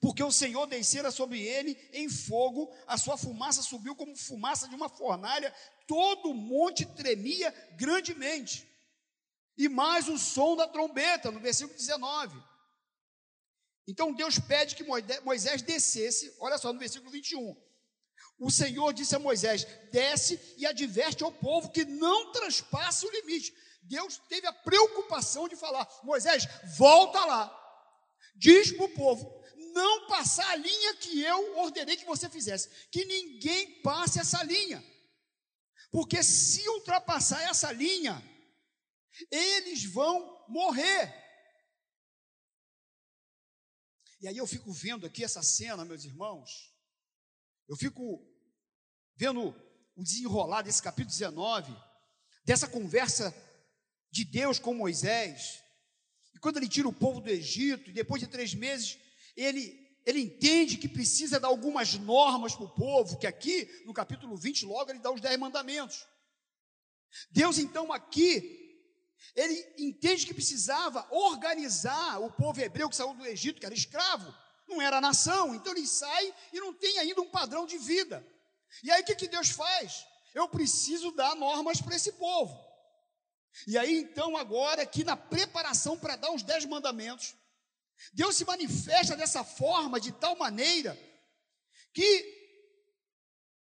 porque 0.00 0.22
o 0.22 0.32
Senhor 0.32 0.66
descera 0.66 1.10
sobre 1.10 1.40
ele 1.40 1.76
em 1.92 2.08
fogo, 2.08 2.72
a 2.86 2.96
sua 2.96 3.16
fumaça 3.16 3.62
subiu 3.62 3.94
como 3.94 4.16
fumaça 4.16 4.68
de 4.68 4.74
uma 4.74 4.88
fornalha, 4.88 5.54
todo 5.86 6.30
o 6.30 6.34
monte 6.34 6.86
tremia 6.86 7.50
grandemente. 7.76 8.68
E 9.56 9.68
mais 9.68 10.08
o 10.08 10.18
som 10.18 10.56
da 10.56 10.66
trombeta, 10.66 11.30
no 11.30 11.40
versículo 11.40 11.76
19. 11.76 12.42
Então 13.86 14.12
Deus 14.12 14.38
pede 14.38 14.74
que 14.74 14.84
Moisés 15.22 15.62
descesse, 15.62 16.34
olha 16.40 16.58
só 16.58 16.72
no 16.72 16.78
versículo 16.78 17.10
21. 17.10 17.54
O 18.38 18.50
Senhor 18.50 18.92
disse 18.92 19.14
a 19.14 19.18
Moisés: 19.18 19.64
desce 19.92 20.40
e 20.56 20.66
adverte 20.66 21.22
ao 21.22 21.32
povo 21.32 21.70
que 21.70 21.84
não 21.84 22.32
transpasse 22.32 23.06
o 23.06 23.10
limite. 23.10 23.54
Deus 23.82 24.18
teve 24.28 24.46
a 24.46 24.52
preocupação 24.52 25.48
de 25.48 25.56
falar: 25.56 25.88
Moisés, 26.02 26.46
volta 26.76 27.24
lá, 27.24 27.90
diz 28.34 28.72
para 28.72 28.86
o 28.86 28.94
povo, 28.94 29.44
não 29.72 30.06
passar 30.08 30.48
a 30.50 30.56
linha 30.56 30.94
que 30.96 31.20
eu 31.20 31.58
ordenei 31.58 31.96
que 31.96 32.04
você 32.04 32.28
fizesse, 32.28 32.70
que 32.90 33.04
ninguém 33.04 33.82
passe 33.82 34.18
essa 34.18 34.42
linha, 34.42 34.82
porque 35.90 36.22
se 36.22 36.66
ultrapassar 36.70 37.42
essa 37.42 37.70
linha, 37.70 38.22
eles 39.30 39.84
vão 39.84 40.44
morrer. 40.48 41.12
E 44.20 44.28
aí 44.28 44.36
eu 44.36 44.46
fico 44.46 44.72
vendo 44.72 45.06
aqui 45.06 45.22
essa 45.22 45.42
cena, 45.42 45.84
meus 45.84 46.04
irmãos, 46.04 46.72
eu 47.68 47.76
fico 47.76 48.26
vendo 49.16 49.54
o 49.96 50.02
desenrolar 50.02 50.62
desse 50.62 50.82
capítulo 50.82 51.12
19, 51.12 51.76
dessa 52.44 52.66
conversa 52.66 53.34
de 54.10 54.24
Deus 54.24 54.58
com 54.58 54.74
Moisés, 54.74 55.62
e 56.34 56.38
quando 56.38 56.56
ele 56.56 56.68
tira 56.68 56.88
o 56.88 56.92
povo 56.92 57.20
do 57.20 57.28
Egito, 57.28 57.90
e 57.90 57.92
depois 57.92 58.20
de 58.20 58.26
três 58.26 58.54
meses, 58.54 58.98
ele, 59.36 59.78
ele 60.04 60.20
entende 60.20 60.76
que 60.76 60.88
precisa 60.88 61.38
dar 61.38 61.48
algumas 61.48 61.94
normas 61.94 62.54
para 62.54 62.64
o 62.64 62.74
povo, 62.74 63.18
que 63.18 63.26
aqui, 63.26 63.68
no 63.84 63.92
capítulo 63.92 64.36
20, 64.36 64.66
logo 64.66 64.90
ele 64.90 64.98
dá 64.98 65.12
os 65.12 65.20
dez 65.20 65.38
mandamentos. 65.38 66.06
Deus, 67.30 67.58
então, 67.58 67.92
aqui, 67.92 68.63
ele 69.34 69.74
entende 69.78 70.26
que 70.26 70.34
precisava 70.34 71.06
organizar 71.10 72.20
o 72.20 72.30
povo 72.30 72.60
hebreu 72.60 72.88
que 72.88 72.96
saiu 72.96 73.14
do 73.14 73.26
Egito, 73.26 73.58
que 73.58 73.66
era 73.66 73.74
escravo, 73.74 74.32
não 74.68 74.80
era 74.80 75.00
nação, 75.00 75.54
então 75.54 75.72
ele 75.72 75.86
sai 75.86 76.34
e 76.52 76.60
não 76.60 76.72
tem 76.72 76.98
ainda 76.98 77.20
um 77.20 77.30
padrão 77.30 77.66
de 77.66 77.76
vida. 77.76 78.24
E 78.82 78.90
aí 78.90 79.02
o 79.02 79.04
que, 79.04 79.14
que 79.14 79.28
Deus 79.28 79.50
faz? 79.50 80.06
Eu 80.34 80.48
preciso 80.48 81.10
dar 81.12 81.34
normas 81.34 81.80
para 81.80 81.96
esse 81.96 82.12
povo. 82.12 82.56
E 83.66 83.76
aí 83.76 83.98
então, 83.98 84.36
agora, 84.36 84.82
aqui 84.82 85.04
na 85.04 85.16
preparação 85.16 85.98
para 85.98 86.16
dar 86.16 86.32
os 86.32 86.42
dez 86.42 86.64
mandamentos, 86.64 87.34
Deus 88.12 88.36
se 88.36 88.44
manifesta 88.44 89.16
dessa 89.16 89.44
forma, 89.44 90.00
de 90.00 90.12
tal 90.12 90.36
maneira, 90.36 90.98
que 91.92 92.42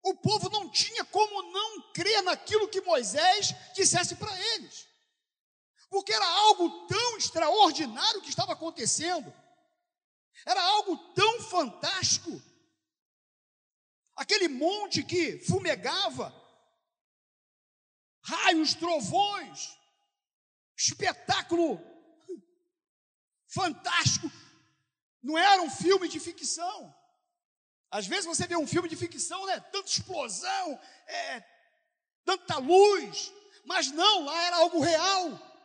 o 0.03 0.15
povo 0.15 0.49
não 0.49 0.69
tinha 0.69 1.03
como 1.05 1.41
não 1.51 1.91
crer 1.93 2.21
naquilo 2.23 2.67
que 2.67 2.81
Moisés 2.81 3.53
dissesse 3.73 4.15
para 4.15 4.33
eles 4.53 4.86
porque 5.89 6.13
era 6.13 6.27
algo 6.27 6.87
tão 6.87 7.17
extraordinário 7.17 8.21
que 8.21 8.29
estava 8.29 8.53
acontecendo, 8.53 9.33
era 10.45 10.61
algo 10.61 10.97
tão 11.13 11.41
fantástico. 11.41 12.41
Aquele 14.15 14.47
monte 14.47 15.03
que 15.03 15.39
fumegava, 15.39 16.33
raios, 18.23 18.73
trovões, 18.73 19.77
espetáculo 20.75 21.79
fantástico. 23.47 24.29
Não 25.21 25.37
era 25.37 25.61
um 25.61 25.69
filme 25.69 26.07
de 26.07 26.19
ficção. 26.19 26.95
Às 27.89 28.05
vezes 28.05 28.25
você 28.25 28.45
vê 28.45 28.55
um 28.55 28.67
filme 28.67 28.89
de 28.89 28.95
ficção, 28.95 29.45
né? 29.45 29.59
Tanta 29.59 29.89
explosão, 29.89 30.79
é, 31.07 31.43
tanta 32.25 32.57
luz, 32.57 33.31
mas 33.65 33.91
não, 33.91 34.25
lá 34.25 34.43
era 34.43 34.57
algo 34.57 34.79
real. 34.79 35.56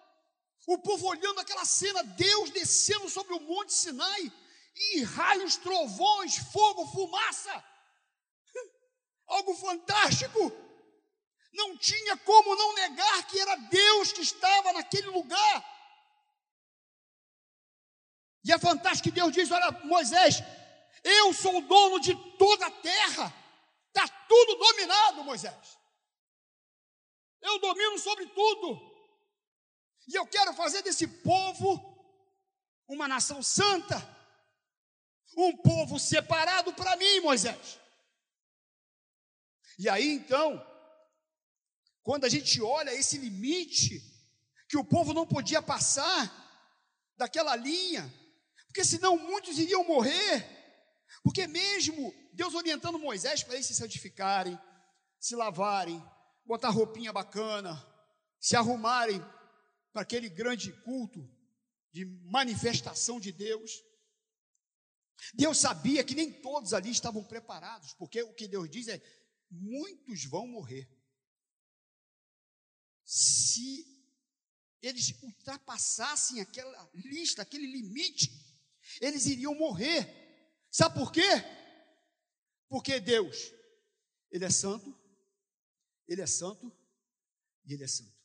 O 0.66 0.78
povo 0.78 1.08
olhando 1.08 1.40
aquela 1.40 1.64
cena, 1.64 2.02
Deus 2.04 2.50
descendo 2.50 3.08
sobre 3.08 3.34
o 3.34 3.40
monte 3.40 3.72
Sinai, 3.72 4.32
e 4.74 5.02
raios, 5.02 5.56
trovões, 5.56 6.36
fogo, 6.36 6.86
fumaça. 6.86 7.64
Algo 9.26 9.54
fantástico. 9.54 10.52
Não 11.52 11.76
tinha 11.76 12.16
como 12.18 12.56
não 12.56 12.74
negar 12.74 13.26
que 13.26 13.38
era 13.38 13.56
Deus 13.56 14.12
que 14.12 14.22
estava 14.22 14.72
naquele 14.72 15.08
lugar. 15.08 15.72
E 18.44 18.52
é 18.52 18.58
fantástico 18.58 19.04
que 19.04 19.14
Deus 19.14 19.32
diz: 19.32 19.50
Olha, 19.50 19.70
Moisés, 19.84 20.36
eu 21.04 21.34
sou 21.34 21.58
o 21.58 21.60
dono 21.62 22.00
de 22.00 22.14
toda 22.38 22.66
a 22.66 22.70
terra, 22.70 23.34
está 23.88 24.08
tudo 24.28 24.54
dominado, 24.56 25.24
Moisés. 25.24 25.78
Eu 27.42 27.58
domino 27.58 27.98
sobre 27.98 28.26
tudo. 28.26 28.91
E 30.08 30.14
eu 30.14 30.26
quero 30.26 30.52
fazer 30.54 30.82
desse 30.82 31.06
povo 31.06 31.92
uma 32.88 33.08
nação 33.08 33.42
santa, 33.42 33.96
um 35.36 35.56
povo 35.56 35.98
separado 35.98 36.72
para 36.74 36.96
mim, 36.96 37.20
Moisés. 37.20 37.78
E 39.78 39.88
aí 39.88 40.12
então, 40.12 40.64
quando 42.02 42.24
a 42.24 42.28
gente 42.28 42.60
olha 42.60 42.92
esse 42.92 43.16
limite, 43.16 44.00
que 44.68 44.76
o 44.76 44.84
povo 44.84 45.14
não 45.14 45.26
podia 45.26 45.62
passar 45.62 46.30
daquela 47.16 47.54
linha, 47.56 48.12
porque 48.66 48.84
senão 48.84 49.16
muitos 49.16 49.58
iriam 49.58 49.84
morrer, 49.84 50.46
porque 51.22 51.46
mesmo 51.46 52.12
Deus 52.32 52.54
orientando 52.54 52.98
Moisés 52.98 53.42
para 53.42 53.54
eles 53.54 53.66
se 53.66 53.74
santificarem, 53.74 54.58
se 55.18 55.36
lavarem, 55.36 56.02
botar 56.44 56.70
roupinha 56.70 57.12
bacana, 57.12 57.80
se 58.40 58.56
arrumarem 58.56 59.22
para 59.92 60.02
aquele 60.02 60.28
grande 60.28 60.72
culto 60.82 61.28
de 61.92 62.04
manifestação 62.04 63.20
de 63.20 63.30
Deus. 63.30 63.70
Deus 65.34 65.58
sabia 65.58 66.02
que 66.02 66.14
nem 66.14 66.32
todos 66.32 66.72
ali 66.72 66.90
estavam 66.90 67.22
preparados, 67.22 67.92
porque 67.94 68.22
o 68.22 68.34
que 68.34 68.48
Deus 68.48 68.68
diz 68.68 68.88
é: 68.88 69.00
muitos 69.50 70.24
vão 70.24 70.46
morrer. 70.46 70.88
Se 73.04 73.86
eles 74.80 75.14
ultrapassassem 75.22 76.40
aquela 76.40 76.90
lista, 76.94 77.42
aquele 77.42 77.66
limite, 77.66 78.32
eles 79.00 79.26
iriam 79.26 79.54
morrer. 79.54 80.22
Sabe 80.70 80.98
por 80.98 81.12
quê? 81.12 81.28
Porque 82.68 82.98
Deus, 82.98 83.52
Ele 84.30 84.44
é 84.44 84.50
santo, 84.50 84.98
Ele 86.08 86.22
é 86.22 86.26
santo 86.26 86.74
e 87.66 87.74
Ele 87.74 87.84
é 87.84 87.86
santo. 87.86 88.21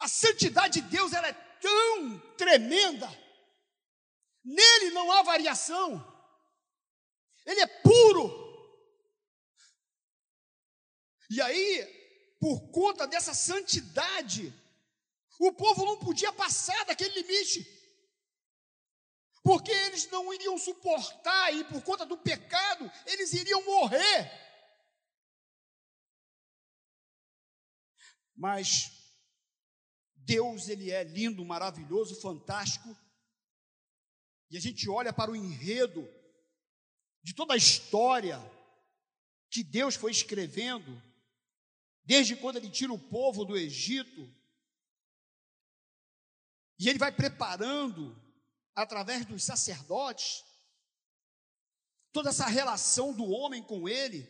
A 0.00 0.08
santidade 0.08 0.80
de 0.80 0.88
Deus 0.88 1.12
ela 1.12 1.28
é 1.28 1.32
tão 1.32 2.18
tremenda. 2.36 3.06
Nele 4.42 4.90
não 4.90 5.12
há 5.12 5.22
variação. 5.22 6.02
Ele 7.44 7.60
é 7.60 7.66
puro. 7.66 8.40
E 11.28 11.40
aí, 11.40 12.36
por 12.40 12.70
conta 12.70 13.06
dessa 13.06 13.34
santidade, 13.34 14.52
o 15.38 15.52
povo 15.52 15.84
não 15.84 15.98
podia 15.98 16.32
passar 16.32 16.84
daquele 16.86 17.20
limite. 17.20 17.64
Porque 19.42 19.70
eles 19.70 20.08
não 20.10 20.32
iriam 20.32 20.56
suportar 20.58 21.54
e 21.54 21.64
por 21.64 21.82
conta 21.82 22.06
do 22.06 22.16
pecado, 22.16 22.90
eles 23.06 23.32
iriam 23.34 23.62
morrer. 23.64 24.30
Mas 28.34 28.99
Deus, 30.30 30.68
ele 30.68 30.92
é 30.92 31.02
lindo, 31.02 31.44
maravilhoso, 31.44 32.20
fantástico. 32.20 32.96
E 34.48 34.56
a 34.56 34.60
gente 34.60 34.88
olha 34.88 35.12
para 35.12 35.32
o 35.32 35.34
enredo 35.34 36.08
de 37.20 37.34
toda 37.34 37.54
a 37.54 37.56
história 37.56 38.38
que 39.50 39.64
Deus 39.64 39.96
foi 39.96 40.12
escrevendo, 40.12 41.02
desde 42.04 42.36
quando 42.36 42.58
ele 42.58 42.70
tira 42.70 42.92
o 42.92 43.08
povo 43.08 43.44
do 43.44 43.56
Egito, 43.56 44.32
e 46.78 46.88
ele 46.88 46.98
vai 46.98 47.10
preparando, 47.10 48.16
através 48.72 49.26
dos 49.26 49.42
sacerdotes, 49.42 50.44
toda 52.12 52.30
essa 52.30 52.46
relação 52.46 53.12
do 53.12 53.28
homem 53.28 53.64
com 53.64 53.88
ele. 53.88 54.28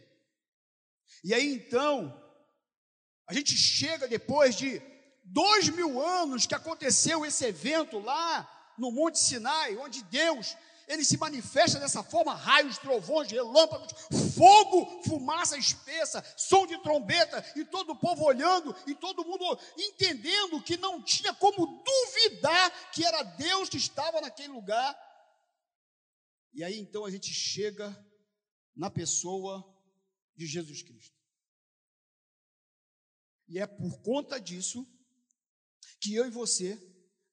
E 1.22 1.34
aí 1.34 1.46
então, 1.52 2.10
a 3.26 3.34
gente 3.34 3.54
chega 3.54 4.08
depois 4.08 4.56
de 4.56 4.80
dois 5.24 5.68
mil 5.68 6.00
anos 6.00 6.46
que 6.46 6.54
aconteceu 6.54 7.24
esse 7.24 7.44
evento 7.44 7.98
lá 7.98 8.48
no 8.76 8.90
Monte 8.90 9.18
Sinai, 9.18 9.76
onde 9.76 10.02
Deus 10.04 10.56
ele 10.90 11.04
se 11.04 11.16
manifesta 11.16 11.78
dessa 11.78 12.02
forma: 12.02 12.34
raios, 12.34 12.78
trovões, 12.78 13.30
relâmpagos, 13.30 13.92
fogo, 14.34 15.02
fumaça 15.04 15.56
espessa, 15.56 16.24
som 16.36 16.66
de 16.66 16.76
trombeta, 16.82 17.44
e 17.54 17.64
todo 17.64 17.92
o 17.92 17.96
povo 17.96 18.24
olhando, 18.24 18.74
e 18.86 18.94
todo 18.94 19.24
mundo 19.24 19.58
entendendo 19.78 20.60
que 20.62 20.76
não 20.76 21.00
tinha 21.00 21.32
como 21.34 21.84
duvidar 21.84 22.90
que 22.90 23.04
era 23.04 23.22
Deus 23.22 23.68
que 23.68 23.76
estava 23.76 24.20
naquele 24.20 24.52
lugar. 24.52 24.98
E 26.52 26.64
aí 26.64 26.78
então 26.80 27.04
a 27.04 27.10
gente 27.10 27.32
chega 27.32 27.96
na 28.74 28.90
pessoa 28.90 29.64
de 30.34 30.46
Jesus 30.46 30.82
Cristo. 30.82 31.16
E 33.46 33.58
é 33.60 33.66
por 33.66 34.00
conta 34.02 34.40
disso 34.40 34.86
que 36.00 36.14
eu 36.14 36.26
e 36.26 36.30
você 36.30 36.76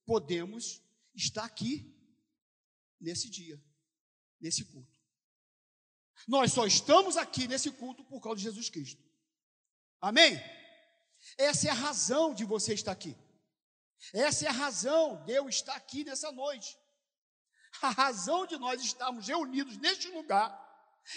podemos 0.05 0.81
estar 1.15 1.43
aqui 1.43 1.95
nesse 2.99 3.29
dia, 3.29 3.61
nesse 4.39 4.65
culto. 4.65 4.97
Nós 6.27 6.51
só 6.51 6.65
estamos 6.65 7.15
aqui 7.15 7.47
nesse 7.47 7.71
culto 7.71 8.03
por 8.03 8.21
causa 8.21 8.37
de 8.37 8.43
Jesus 8.43 8.69
Cristo. 8.69 9.01
Amém? 10.01 10.39
Essa 11.37 11.67
é 11.67 11.71
a 11.71 11.75
razão 11.75 12.33
de 12.33 12.45
você 12.45 12.73
estar 12.73 12.91
aqui. 12.91 13.15
Essa 14.13 14.45
é 14.45 14.49
a 14.49 14.53
razão 14.53 15.23
de 15.25 15.33
eu 15.33 15.49
estar 15.49 15.75
aqui 15.75 16.03
nessa 16.03 16.31
noite. 16.31 16.77
A 17.81 17.89
razão 17.89 18.45
de 18.45 18.57
nós 18.57 18.81
estarmos 18.81 19.27
reunidos 19.27 19.77
neste 19.77 20.09
lugar 20.09 20.65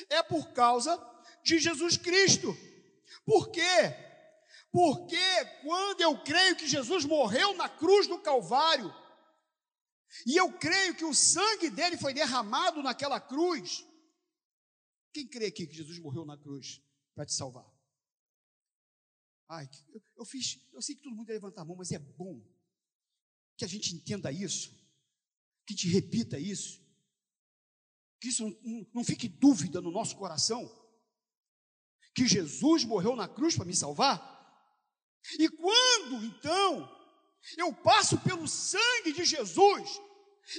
é 0.09 0.23
por 0.23 0.53
causa 0.53 0.99
de 1.43 1.59
Jesus 1.59 1.97
Cristo. 1.97 2.57
Por 3.25 3.51
quê? 3.51 4.10
Porque 4.73 5.45
quando 5.63 6.01
eu 6.01 6.23
creio 6.23 6.57
que 6.57 6.69
Jesus 6.69 7.05
morreu 7.05 7.55
na 7.57 7.69
cruz 7.69 8.07
do 8.07 8.21
Calvário, 8.21 8.95
e 10.27 10.37
eu 10.37 10.53
creio 10.59 10.97
que 10.97 11.05
o 11.05 11.15
sangue 11.15 11.71
dele 11.71 11.97
foi 11.97 12.13
derramado 12.13 12.83
naquela 12.83 13.21
cruz. 13.21 13.87
Quem 15.13 15.27
crê 15.27 15.47
aqui 15.47 15.67
que 15.67 15.75
Jesus 15.75 15.99
morreu 15.99 16.25
na 16.25 16.37
cruz 16.37 16.83
para 17.15 17.27
te 17.27 17.35
salvar? 17.35 17.69
Ai, 19.49 19.69
eu, 19.93 20.03
eu, 20.19 20.25
fiz, 20.25 20.61
eu 20.73 20.81
sei 20.81 20.95
que 20.95 21.03
todo 21.03 21.15
mundo 21.15 21.27
vai 21.27 21.35
levantar 21.35 21.63
a 21.63 21.65
mão, 21.65 21.77
mas 21.77 21.91
é 21.91 21.99
bom 21.99 22.41
que 23.57 23.65
a 23.65 23.69
gente 23.69 23.95
entenda 23.95 24.31
isso, 24.31 24.73
que 25.67 25.75
te 25.75 25.89
repita 25.89 26.39
isso, 26.39 26.81
que 28.21 28.29
isso 28.29 28.45
não, 28.45 28.57
não, 28.63 28.91
não 28.95 29.05
fique 29.05 29.29
dúvida 29.29 29.81
no 29.81 29.91
nosso 29.91 30.17
coração, 30.17 30.69
que 32.15 32.27
Jesus 32.27 32.85
morreu 32.85 33.17
na 33.17 33.29
cruz 33.29 33.57
para 33.57 33.65
me 33.65 33.75
salvar. 33.75 34.40
E 35.39 35.49
quando 35.49 36.25
então 36.25 36.99
eu 37.57 37.73
passo 37.73 38.19
pelo 38.19 38.47
sangue 38.47 39.13
de 39.13 39.25
Jesus, 39.25 40.01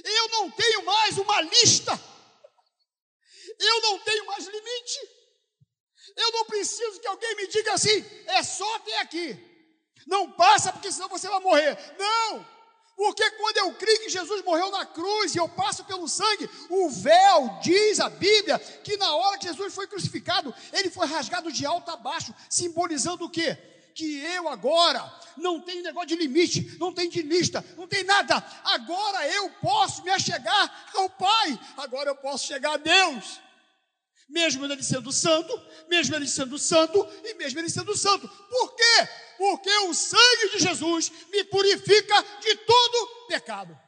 eu 0.04 0.28
não 0.28 0.50
tenho 0.50 0.84
mais 0.84 1.18
uma 1.18 1.40
lista, 1.42 1.98
eu 3.58 3.80
não 3.82 3.98
tenho 4.00 4.26
mais 4.26 4.46
limite, 4.46 4.98
eu 6.16 6.32
não 6.32 6.44
preciso 6.46 7.00
que 7.00 7.06
alguém 7.06 7.36
me 7.36 7.46
diga 7.46 7.74
assim, 7.74 8.04
é 8.26 8.42
só 8.42 8.76
até 8.76 8.98
aqui, 9.00 9.38
não 10.06 10.32
passa 10.32 10.72
porque 10.72 10.90
senão 10.90 11.08
você 11.08 11.28
vai 11.28 11.40
morrer. 11.40 11.78
Não, 11.98 12.46
porque 12.96 13.28
quando 13.32 13.56
eu 13.58 13.74
creio 13.74 14.00
que 14.00 14.08
Jesus 14.08 14.44
morreu 14.44 14.70
na 14.70 14.84
cruz 14.84 15.34
e 15.34 15.38
eu 15.38 15.48
passo 15.48 15.84
pelo 15.84 16.08
sangue, 16.08 16.48
o 16.68 16.88
véu 16.90 17.58
diz 17.62 18.00
a 18.00 18.08
Bíblia 18.08 18.58
que 18.58 18.96
na 18.96 19.14
hora 19.14 19.38
que 19.38 19.46
Jesus 19.46 19.74
foi 19.74 19.86
crucificado, 19.86 20.54
ele 20.72 20.90
foi 20.90 21.06
rasgado 21.06 21.50
de 21.50 21.64
alto 21.64 21.90
a 21.90 21.96
baixo, 21.96 22.34
simbolizando 22.50 23.24
o 23.24 23.30
quê? 23.30 23.56
Que 23.94 24.18
eu 24.18 24.48
agora 24.48 25.02
não 25.36 25.60
tenho 25.60 25.82
negócio 25.82 26.08
de 26.08 26.16
limite, 26.16 26.76
não 26.78 26.92
tem 26.92 27.08
de 27.08 27.22
lista, 27.22 27.64
não 27.76 27.86
tem 27.86 28.04
nada. 28.04 28.36
Agora 28.64 29.26
eu 29.28 29.50
posso 29.54 30.02
me 30.02 30.10
achegar 30.10 30.90
ao 30.94 31.08
Pai, 31.10 31.58
agora 31.76 32.10
eu 32.10 32.16
posso 32.16 32.46
chegar 32.46 32.74
a 32.74 32.76
Deus. 32.76 33.40
Mesmo 34.28 34.64
ele 34.64 34.82
sendo 34.82 35.12
santo, 35.12 35.52
mesmo 35.88 36.14
ele 36.14 36.26
sendo 36.26 36.58
santo 36.58 37.06
e 37.24 37.34
mesmo 37.34 37.58
ele 37.58 37.68
sendo 37.68 37.96
santo. 37.96 38.26
Por 38.28 38.74
quê? 38.74 39.08
Porque 39.36 39.70
o 39.80 39.94
sangue 39.94 40.50
de 40.52 40.60
Jesus 40.60 41.12
me 41.30 41.44
purifica 41.44 42.22
de 42.40 42.56
todo 42.56 43.26
pecado. 43.28 43.78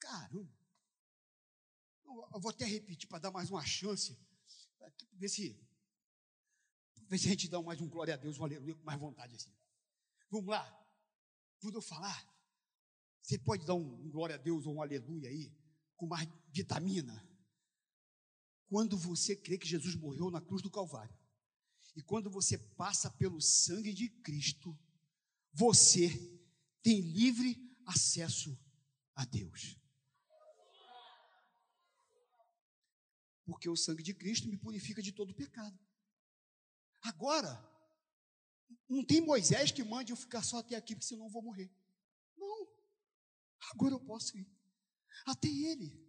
Caramba. 0.00 0.50
Eu 2.34 2.40
vou 2.40 2.50
até 2.50 2.64
repetir 2.64 3.08
para 3.08 3.18
dar 3.18 3.30
mais 3.30 3.50
uma 3.50 3.64
chance. 3.64 4.18
Ver 5.12 5.28
se 5.28 5.56
Vê 7.12 7.18
se 7.18 7.26
a 7.26 7.30
gente 7.32 7.46
dá 7.46 7.60
mais 7.60 7.78
um 7.78 7.86
glória 7.86 8.14
a 8.14 8.16
Deus, 8.16 8.38
um 8.38 8.44
aleluia 8.44 8.74
com 8.74 8.84
mais 8.84 8.98
vontade 8.98 9.36
assim. 9.36 9.52
Vamos 10.30 10.48
lá. 10.48 10.64
Quando 11.60 11.74
eu 11.74 11.82
falar, 11.82 12.26
você 13.20 13.38
pode 13.38 13.66
dar 13.66 13.74
um, 13.74 14.02
um 14.02 14.08
glória 14.08 14.36
a 14.36 14.38
Deus 14.38 14.64
ou 14.64 14.76
um 14.76 14.80
aleluia 14.80 15.28
aí, 15.28 15.54
com 15.94 16.06
mais 16.06 16.26
vitamina. 16.48 17.22
Quando 18.66 18.96
você 18.96 19.36
crê 19.36 19.58
que 19.58 19.68
Jesus 19.68 19.94
morreu 19.94 20.30
na 20.30 20.40
cruz 20.40 20.62
do 20.62 20.70
Calvário, 20.70 21.14
e 21.94 22.00
quando 22.00 22.30
você 22.30 22.56
passa 22.56 23.10
pelo 23.10 23.42
sangue 23.42 23.92
de 23.92 24.08
Cristo, 24.08 24.74
você 25.52 26.08
tem 26.80 26.98
livre 26.98 27.60
acesso 27.84 28.58
a 29.14 29.26
Deus. 29.26 29.78
Porque 33.44 33.68
o 33.68 33.76
sangue 33.76 34.02
de 34.02 34.14
Cristo 34.14 34.48
me 34.48 34.56
purifica 34.56 35.02
de 35.02 35.12
todo 35.12 35.34
pecado. 35.34 35.78
Agora, 37.02 37.60
não 38.88 39.04
tem 39.04 39.20
Moisés 39.20 39.70
que 39.70 39.82
mande 39.82 40.12
eu 40.12 40.16
ficar 40.16 40.42
só 40.42 40.58
até 40.58 40.76
aqui, 40.76 40.94
porque 40.94 41.06
senão 41.06 41.26
eu 41.26 41.30
vou 41.30 41.42
morrer. 41.42 41.70
Não. 42.36 42.68
Agora 43.72 43.94
eu 43.94 44.00
posso 44.00 44.36
ir 44.36 44.46
até 45.26 45.48
ele. 45.48 46.00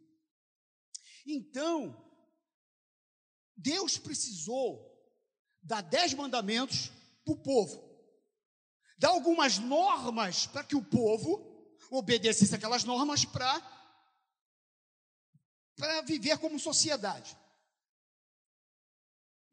Então, 1.25 1.95
Deus 3.55 3.97
precisou 3.97 4.91
dar 5.61 5.81
dez 5.81 6.13
mandamentos 6.13 6.91
para 7.23 7.33
o 7.33 7.41
povo, 7.41 7.81
dar 8.97 9.09
algumas 9.09 9.57
normas 9.57 10.45
para 10.45 10.63
que 10.63 10.75
o 10.75 10.83
povo 10.83 11.77
obedecesse 11.89 12.53
aquelas 12.53 12.83
normas 12.83 13.23
para 13.25 13.61
viver 16.05 16.37
como 16.39 16.59
sociedade 16.59 17.37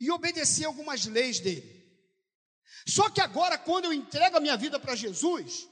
e 0.01 0.11
obedecer 0.11 0.65
algumas 0.65 1.05
leis 1.05 1.39
dele. 1.39 1.79
Só 2.89 3.11
que 3.11 3.21
agora, 3.21 3.59
quando 3.59 3.85
eu 3.85 3.93
entrego 3.93 4.39
a 4.39 4.41
minha 4.41 4.57
vida 4.57 4.81
para 4.81 4.97
Jesus, 4.97 5.69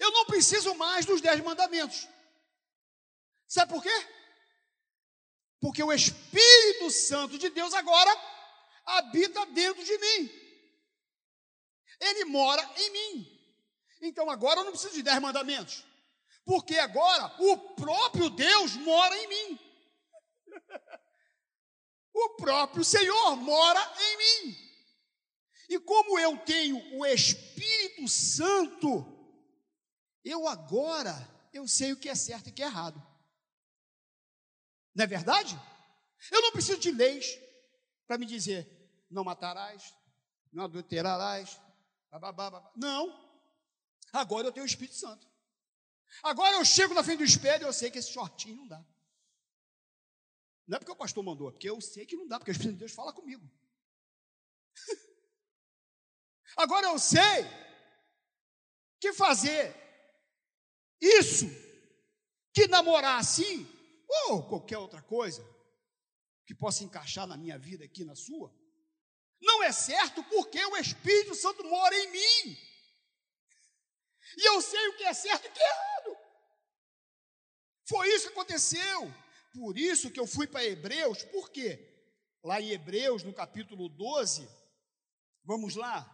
eu 0.00 0.10
não 0.10 0.24
preciso 0.24 0.74
mais 0.74 1.04
dos 1.04 1.20
dez 1.20 1.40
mandamentos. 1.42 2.08
Sabe 3.46 3.72
por 3.72 3.82
quê? 3.82 4.06
Porque 5.60 5.82
o 5.82 5.92
Espírito 5.92 6.90
Santo 6.90 7.38
de 7.38 7.50
Deus 7.50 7.74
agora 7.74 8.10
habita 8.86 9.46
dentro 9.46 9.84
de 9.84 9.98
mim. 9.98 10.30
Ele 12.00 12.24
mora 12.24 12.62
em 12.76 12.90
mim. 12.90 13.40
Então 14.00 14.28
agora 14.30 14.60
eu 14.60 14.64
não 14.64 14.72
preciso 14.72 14.94
de 14.94 15.02
dez 15.02 15.20
mandamentos. 15.20 15.84
Porque 16.44 16.78
agora 16.78 17.34
o 17.38 17.56
próprio 17.74 18.28
Deus 18.30 18.74
mora 18.76 19.16
em 19.16 19.28
mim. 19.28 19.63
O 22.14 22.36
próprio 22.36 22.84
Senhor 22.84 23.36
mora 23.36 23.80
em 24.00 24.16
mim. 24.18 24.56
E 25.68 25.80
como 25.80 26.18
eu 26.18 26.38
tenho 26.38 26.76
o 26.96 27.04
Espírito 27.04 28.06
Santo, 28.06 29.04
eu 30.24 30.46
agora 30.46 31.12
eu 31.52 31.66
sei 31.66 31.92
o 31.92 31.96
que 31.96 32.08
é 32.08 32.14
certo 32.14 32.46
e 32.46 32.50
o 32.50 32.54
que 32.54 32.62
é 32.62 32.66
errado. 32.66 33.02
Não 34.94 35.04
é 35.04 35.06
verdade? 35.06 35.58
Eu 36.30 36.40
não 36.40 36.52
preciso 36.52 36.78
de 36.78 36.92
leis 36.92 37.38
para 38.06 38.16
me 38.16 38.26
dizer 38.26 38.70
não 39.10 39.24
matarás, 39.24 39.94
não 40.52 40.64
adulterarás, 40.64 41.60
babá, 42.10 42.32
babá. 42.32 42.72
Não. 42.76 43.22
Agora 44.12 44.46
eu 44.46 44.52
tenho 44.52 44.64
o 44.64 44.68
Espírito 44.68 44.96
Santo. 44.96 45.28
Agora 46.22 46.56
eu 46.56 46.64
chego 46.64 46.94
na 46.94 47.02
frente 47.02 47.18
do 47.18 47.24
espelho 47.24 47.64
e 47.64 47.66
eu 47.66 47.72
sei 47.72 47.90
que 47.90 47.98
esse 47.98 48.12
shortinho 48.12 48.56
não 48.56 48.68
dá. 48.68 48.84
Não 50.66 50.76
é 50.76 50.78
porque 50.78 50.92
o 50.92 50.96
pastor 50.96 51.22
mandou, 51.22 51.48
é 51.48 51.52
porque 51.52 51.68
eu 51.68 51.80
sei 51.80 52.06
que 52.06 52.16
não 52.16 52.26
dá, 52.26 52.38
porque 52.38 52.50
o 52.50 52.52
Espírito 52.52 52.74
de 52.74 52.80
Deus 52.80 52.92
fala 52.92 53.12
comigo. 53.12 53.48
Agora 56.56 56.86
eu 56.86 56.98
sei 56.98 57.44
que 59.00 59.12
fazer 59.12 59.74
isso, 61.00 61.46
que 62.52 62.66
namorar 62.66 63.18
assim, 63.18 63.66
ou 64.28 64.48
qualquer 64.48 64.78
outra 64.78 65.02
coisa 65.02 65.44
que 66.46 66.54
possa 66.54 66.84
encaixar 66.84 67.26
na 67.26 67.36
minha 67.36 67.58
vida 67.58 67.84
aqui, 67.84 68.04
na 68.04 68.14
sua, 68.14 68.54
não 69.40 69.62
é 69.62 69.72
certo 69.72 70.22
porque 70.24 70.64
o 70.64 70.76
Espírito 70.76 71.34
Santo 71.34 71.64
mora 71.64 71.94
em 71.94 72.10
mim. 72.10 72.58
E 74.38 74.48
eu 74.48 74.60
sei 74.62 74.88
o 74.88 74.96
que 74.96 75.04
é 75.04 75.12
certo 75.12 75.44
e 75.44 75.48
o 75.48 75.52
que 75.52 75.62
é 75.62 75.70
errado. 75.70 76.16
Foi 77.86 78.08
isso 78.08 78.28
que 78.28 78.32
aconteceu. 78.32 79.23
Por 79.54 79.78
isso 79.78 80.10
que 80.10 80.18
eu 80.18 80.26
fui 80.26 80.48
para 80.48 80.64
Hebreus, 80.64 81.22
por 81.22 81.48
quê? 81.48 81.78
Lá 82.42 82.60
em 82.60 82.70
Hebreus, 82.70 83.22
no 83.22 83.32
capítulo 83.32 83.88
12, 83.88 84.48
vamos 85.44 85.76
lá, 85.76 86.10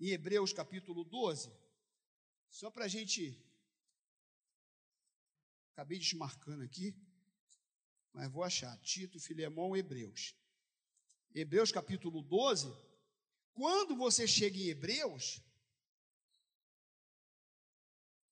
em 0.00 0.08
Hebreus 0.08 0.52
capítulo 0.52 1.04
12, 1.04 1.52
só 2.50 2.68
para 2.68 2.86
a 2.86 2.88
gente. 2.88 3.40
Acabei 5.72 6.00
desmarcando 6.00 6.64
aqui, 6.64 6.92
mas 8.12 8.30
vou 8.30 8.42
achar. 8.42 8.76
Tito, 8.80 9.20
Filemão, 9.20 9.76
Hebreus. 9.76 10.34
Hebreus 11.32 11.70
capítulo 11.70 12.22
12. 12.22 12.74
Quando 13.54 13.94
você 13.96 14.26
chega 14.26 14.58
em 14.58 14.68
Hebreus, 14.68 15.40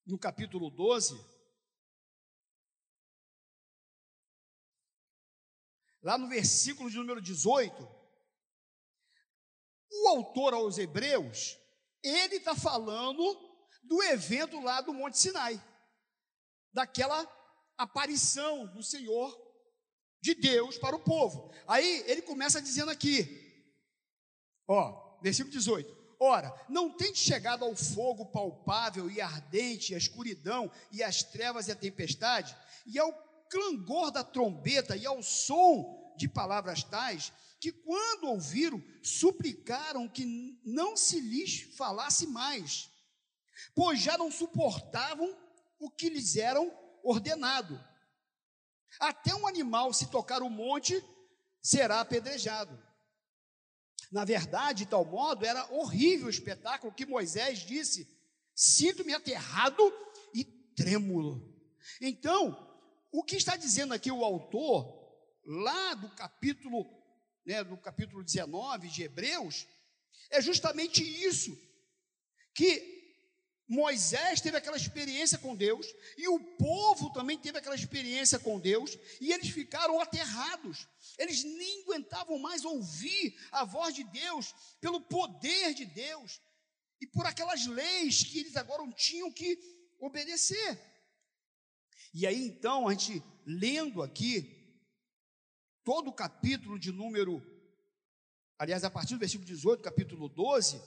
no 0.05 0.19
capítulo 0.19 0.69
12, 0.69 1.15
lá 6.03 6.17
no 6.17 6.29
versículo 6.29 6.91
de 6.91 6.97
número 6.97 7.21
18, 7.21 7.99
o 9.91 10.09
autor 10.09 10.55
aos 10.55 10.79
Hebreus, 10.79 11.59
ele 12.03 12.37
está 12.37 12.55
falando 12.55 13.23
do 13.83 14.03
evento 14.03 14.61
lá 14.61 14.81
do 14.81 14.93
Monte 14.93 15.19
Sinai, 15.19 15.63
daquela 16.73 17.27
aparição 17.77 18.67
do 18.67 18.83
Senhor, 18.83 19.37
de 20.21 20.35
Deus 20.35 20.77
para 20.77 20.97
o 20.97 21.01
povo. 21.01 21.53
Aí 21.67 22.05
ele 22.07 22.23
começa 22.23 22.61
dizendo 22.61 22.91
aqui, 22.91 23.73
ó, 24.67 25.19
versículo 25.23 25.53
18: 25.53 25.97
Ora, 26.21 26.53
não 26.69 26.91
tente 26.91 27.19
chegado 27.19 27.65
ao 27.65 27.75
fogo 27.77 28.27
palpável 28.27 29.11
e 29.11 29.21
ardente, 29.21 29.95
à 29.95 29.99
escuridão, 29.99 30.71
e 30.91 31.03
às 31.03 31.23
trevas 31.23 31.69
e 31.69 31.73
à 31.73 31.77
tempestade, 31.77 32.57
e 32.87 32.99
ao 32.99 33.13
clangor 33.51 34.11
da 34.11 34.25
trombeta, 34.25 34.97
e 34.97 35.07
ao 35.07 35.23
som 35.23 36.15
de 36.17 36.29
palavras 36.29 36.83
tais, 36.83 37.33
que 37.61 37.73
quando 37.73 38.29
ouviram, 38.29 38.83
suplicaram 39.03 40.09
que 40.09 40.59
não 40.65 40.97
se 40.97 41.21
lhes 41.21 41.63
falasse 41.77 42.27
mais, 42.27 42.91
pois 43.75 44.01
já 44.01 44.17
não 44.17 44.31
suportavam 44.31 45.37
o 45.79 45.91
que 45.91 46.09
lhes 46.09 46.37
eram 46.37 46.73
ordenado. 47.03 47.83
Até 49.01 49.35
um 49.35 49.47
animal, 49.47 49.93
se 49.93 50.11
tocar 50.11 50.43
o 50.43 50.51
monte, 50.51 51.03
será 51.61 52.01
apedrejado. 52.01 52.81
Na 54.11 54.25
verdade, 54.25 54.85
de 54.85 54.91
tal 54.91 55.05
modo, 55.05 55.45
era 55.45 55.71
horrível 55.73 56.29
o 56.29 56.31
espetáculo 56.31 56.95
que 56.95 57.05
Moisés 57.05 57.59
disse: 57.61 58.09
Sinto-me 58.55 59.13
aterrado 59.13 59.83
e 60.35 60.45
trêmulo. 60.45 61.55
Então, 62.01 62.68
o 63.11 63.23
que 63.23 63.37
está 63.37 63.57
dizendo 63.57 63.95
aqui 63.95 64.11
o 64.11 64.25
autor, 64.25 64.99
lá 65.45 65.95
do 65.95 66.11
capítulo, 66.11 66.87
né, 67.45 67.65
do 67.65 67.77
capítulo 67.77 68.23
19 68.23 68.89
de 68.89 69.03
Hebreus, 69.03 69.67
é 70.31 70.41
justamente 70.41 71.03
isso, 71.03 71.57
que 72.55 72.99
Moisés 73.69 74.41
teve 74.41 74.57
aquela 74.57 74.77
experiência 74.77 75.39
com 75.39 75.55
Deus, 75.55 75.87
e 76.17 76.27
o 76.29 76.41
povo 76.57 77.13
também 77.13 77.39
teve 77.39 77.59
aquela 77.59 77.75
experiência 77.75 78.39
com 78.39 78.59
Deus, 78.59 78.99
e 79.21 79.33
eles 79.33 79.51
ficaram 79.51 80.01
aterrados, 80.01 80.89
eles 81.19 81.45
nem 81.45 81.83
aguentavam 81.83 82.39
mais 82.39 82.65
ouvir 82.65 83.39
a 83.53 83.65
voz 83.65 83.95
de 83.95 84.05
Deus, 84.05 84.55
pelo 84.81 85.01
poder 85.01 85.75
de 85.75 85.85
Deus, 85.85 86.41
e 87.01 87.07
por 87.07 87.27
aquelas 87.27 87.67
leis 87.67 88.25
que 88.25 88.41
eles 88.41 88.57
agora 88.57 88.83
tinham 88.93 89.31
que 89.31 89.59
obedecer. 90.01 90.88
E 92.21 92.27
aí 92.27 92.49
então, 92.49 92.89
a 92.89 92.93
gente 92.95 93.23
lendo 93.47 94.03
aqui, 94.03 94.77
todo 95.85 96.09
o 96.09 96.13
capítulo 96.13 96.77
de 96.77 96.91
número, 96.91 97.41
aliás, 98.59 98.83
a 98.83 98.91
partir 98.91 99.15
do 99.15 99.21
versículo 99.21 99.47
18, 99.47 99.81
capítulo 99.81 100.29
12, 100.29 100.83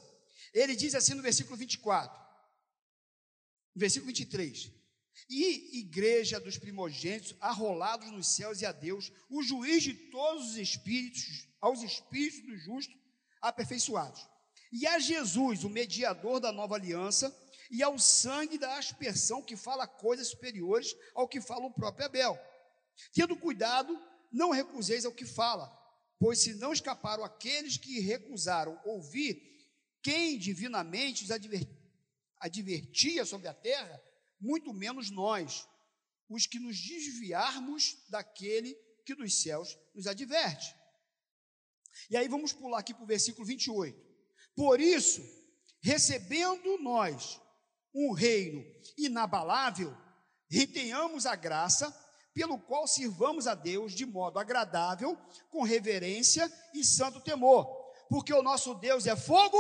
ele 0.54 0.76
diz 0.76 0.94
assim 0.94 1.14
no 1.14 1.22
versículo 1.22 1.56
24: 1.56 2.22
Versículo 3.74 4.08
23. 4.08 4.74
E 5.30 5.80
igreja 5.80 6.38
dos 6.38 6.58
primogênitos, 6.58 7.34
arrolados 7.40 8.12
nos 8.12 8.36
céus 8.36 8.60
e 8.60 8.66
a 8.66 8.74
Deus, 8.74 9.10
o 9.30 9.42
juiz 9.42 9.84
de 9.84 9.94
todos 9.94 10.50
os 10.50 10.58
espíritos, 10.58 11.48
aos 11.62 11.82
espíritos 11.82 12.46
dos 12.46 12.62
justos 12.62 12.98
aperfeiçoados. 13.42 14.28
E 14.70 14.86
a 14.86 15.00
Jesus, 15.00 15.64
o 15.64 15.70
mediador 15.70 16.42
da 16.42 16.52
nova 16.52 16.76
aliança, 16.76 17.34
e 17.72 17.82
ao 17.82 17.98
sangue 17.98 18.58
da 18.58 18.78
aspersão 18.78 19.42
que 19.42 19.56
fala 19.56 19.88
coisas 19.88 20.28
superiores 20.28 20.94
ao 21.16 21.28
que 21.28 21.40
fala 21.40 21.66
o 21.66 21.74
próprio 21.74 22.06
Abel. 22.06 22.38
Tendo 23.14 23.38
cuidado, 23.38 23.98
não 24.30 24.52
recuseis 24.52 25.06
ao 25.06 25.14
que 25.14 25.26
fala, 25.26 25.68
pois 26.20 26.40
se 26.40 26.54
não 26.56 26.74
escaparam 26.74 27.24
aqueles 27.24 27.78
que 27.78 28.02
recusaram 28.02 28.80
ouvir 28.86 29.42
quem 30.04 30.38
divinamente 30.38 31.24
os 31.24 31.32
advertia 32.40 33.26
sobre 33.26 33.48
a 33.48 33.54
terra, 33.54 34.04
muito 34.40 34.74
menos 34.74 35.10
nós, 35.10 35.68
os 36.28 36.46
que 36.46 36.60
nos 36.60 36.78
desviarmos 36.78 37.98
daquele 38.10 38.74
que 39.06 39.16
dos 39.16 39.42
céus 39.42 39.78
nos 39.96 40.08
adverte. 40.08 40.76
E 42.10 42.18
aí 42.18 42.28
vamos 42.28 42.52
pular 42.52 42.80
aqui 42.80 42.94
para 42.94 43.04
o 43.04 43.08
versículo 43.08 43.46
28. 43.46 43.98
Por 44.56 44.80
isso, 44.80 45.22
recebendo 45.82 46.78
nós 46.80 47.41
um 47.94 48.14
reino 48.14 48.64
inabalável, 48.98 49.96
retenhamos 50.50 51.26
a 51.26 51.36
graça 51.36 51.94
pelo 52.34 52.58
qual 52.58 52.88
sirvamos 52.88 53.48
a 53.48 53.56
Deus 53.56 53.94
de 53.94 54.06
modo 54.06 54.40
agradável, 54.40 55.18
com 55.50 55.64
reverência 55.64 56.52
e 56.74 56.84
santo 56.84 57.20
temor, 57.20 57.66
porque 58.10 58.34
o 58.34 58.44
nosso 58.44 58.74
Deus 58.76 59.06
é 59.06 59.16
fogo 59.16 59.58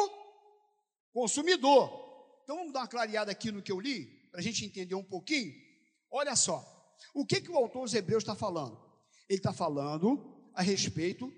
consumidor. 1.13 1.89
Então 2.43 2.57
vamos 2.57 2.73
dar 2.73 2.81
uma 2.81 2.87
clareada 2.87 3.31
aqui 3.31 3.51
no 3.51 3.61
que 3.61 3.71
eu 3.71 3.79
li, 3.79 4.05
para 4.31 4.39
a 4.39 4.43
gente 4.43 4.65
entender 4.65 4.95
um 4.95 5.03
pouquinho. 5.03 5.53
Olha 6.09 6.35
só, 6.35 6.65
o 7.13 7.25
que, 7.25 7.41
que 7.41 7.51
o 7.51 7.57
autor 7.57 7.83
dos 7.83 7.93
Hebreus 7.93 8.23
está 8.23 8.35
falando? 8.35 8.79
Ele 9.29 9.39
está 9.39 9.53
falando 9.53 10.49
a 10.53 10.61
respeito 10.61 11.33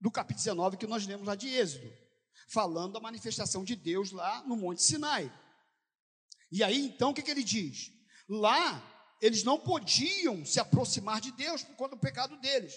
do 0.00 0.10
capítulo 0.10 0.44
19 0.44 0.76
que 0.76 0.86
nós 0.86 1.06
lemos 1.06 1.26
lá 1.26 1.34
de 1.34 1.48
Êxodo, 1.48 1.90
falando 2.48 2.94
da 2.94 3.00
manifestação 3.00 3.64
de 3.64 3.74
Deus 3.74 4.12
lá 4.12 4.42
no 4.46 4.56
Monte 4.56 4.82
Sinai. 4.82 5.32
E 6.50 6.62
aí 6.62 6.86
então 6.86 7.10
o 7.10 7.14
que, 7.14 7.22
que 7.22 7.30
ele 7.30 7.44
diz? 7.44 7.92
Lá 8.28 8.82
eles 9.20 9.42
não 9.42 9.58
podiam 9.58 10.44
se 10.44 10.60
aproximar 10.60 11.20
de 11.20 11.32
Deus 11.32 11.62
por 11.62 11.74
conta 11.76 11.96
do 11.96 12.00
pecado 12.00 12.36
deles. 12.38 12.74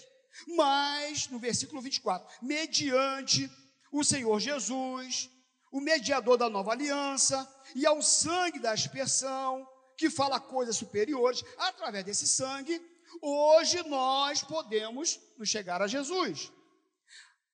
Mas, 0.48 1.28
no 1.28 1.38
versículo 1.38 1.80
24, 1.80 2.26
mediante 2.42 3.50
o 3.92 4.02
Senhor 4.02 4.40
Jesus, 4.40 5.30
o 5.70 5.80
mediador 5.80 6.36
da 6.36 6.48
nova 6.48 6.72
aliança, 6.72 7.48
e 7.74 7.86
ao 7.86 8.02
sangue 8.02 8.58
da 8.58 8.72
aspersão, 8.72 9.66
que 9.96 10.10
fala 10.10 10.40
coisas 10.40 10.76
superiores, 10.76 11.44
através 11.58 12.04
desse 12.04 12.26
sangue, 12.26 12.80
hoje 13.20 13.82
nós 13.88 14.42
podemos 14.42 15.20
nos 15.38 15.48
chegar 15.48 15.80
a 15.82 15.86
Jesus. 15.86 16.50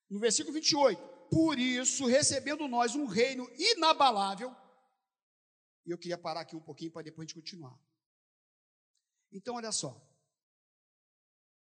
No 0.09 0.19
versículo 0.19 0.55
28, 0.55 1.01
por 1.31 1.59
isso, 1.59 2.07
recebendo 2.07 2.67
nós 2.69 2.95
um 2.95 3.07
reino 3.07 3.49
inabalável, 3.59 4.55
e 5.89 5.91
eu 5.91 5.97
queria 5.97 6.19
parar 6.19 6.43
aqui 6.43 6.55
um 6.55 6.61
pouquinho 6.61 6.93
para 6.93 7.01
depois 7.01 7.25
a 7.25 7.27
gente 7.29 7.35
continuar. 7.35 7.75
Então, 9.33 9.55
olha 9.55 9.73
só, 9.73 9.99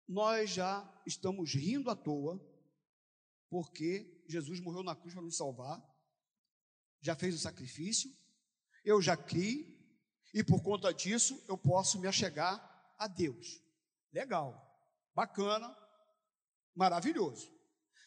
nós 0.06 0.50
já 0.50 1.02
estamos 1.06 1.54
rindo 1.54 1.90
à 1.90 1.96
toa, 1.96 2.38
porque 3.50 4.22
Jesus 4.28 4.60
morreu 4.60 4.84
na 4.84 4.94
cruz 4.94 5.14
para 5.14 5.24
nos 5.24 5.38
salvar, 5.38 5.82
já 7.00 7.16
fez 7.16 7.34
o 7.34 7.40
sacrifício, 7.40 8.14
eu 8.84 9.02
já 9.02 9.16
criei, 9.16 9.80
e 10.34 10.44
por 10.44 10.62
conta 10.62 10.94
disso 10.94 11.42
eu 11.48 11.58
posso 11.58 11.98
me 11.98 12.06
achegar 12.06 12.60
a 12.98 13.08
Deus. 13.08 13.64
Legal, 14.12 14.54
bacana, 15.16 15.74
maravilhoso. 16.76 17.50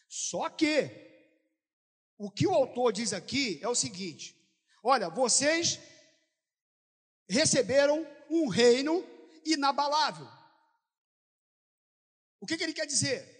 Só 0.07 0.47
que, 0.47 0.91
o 2.19 2.29
que 2.29 2.45
o 2.45 2.53
autor 2.53 2.93
diz 2.93 3.13
aqui 3.13 3.59
é 3.63 3.67
o 3.67 3.73
seguinte: 3.73 4.39
olha, 4.83 5.09
vocês 5.09 5.79
receberam 7.29 8.05
um 8.29 8.47
reino 8.47 9.05
inabalável. 9.45 10.27
O 12.39 12.45
que, 12.45 12.57
que 12.57 12.63
ele 12.63 12.73
quer 12.73 12.85
dizer? 12.85 13.33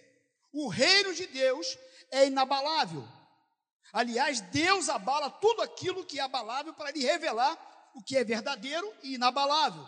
O 0.52 0.68
reino 0.68 1.14
de 1.14 1.26
Deus 1.26 1.78
é 2.10 2.26
inabalável. 2.26 3.06
Aliás, 3.92 4.40
Deus 4.40 4.88
abala 4.88 5.30
tudo 5.30 5.62
aquilo 5.62 6.04
que 6.04 6.18
é 6.18 6.22
abalável 6.22 6.72
para 6.74 6.90
lhe 6.90 7.04
revelar 7.04 7.92
o 7.94 8.02
que 8.02 8.16
é 8.16 8.24
verdadeiro 8.24 8.92
e 9.02 9.14
inabalável. 9.14 9.86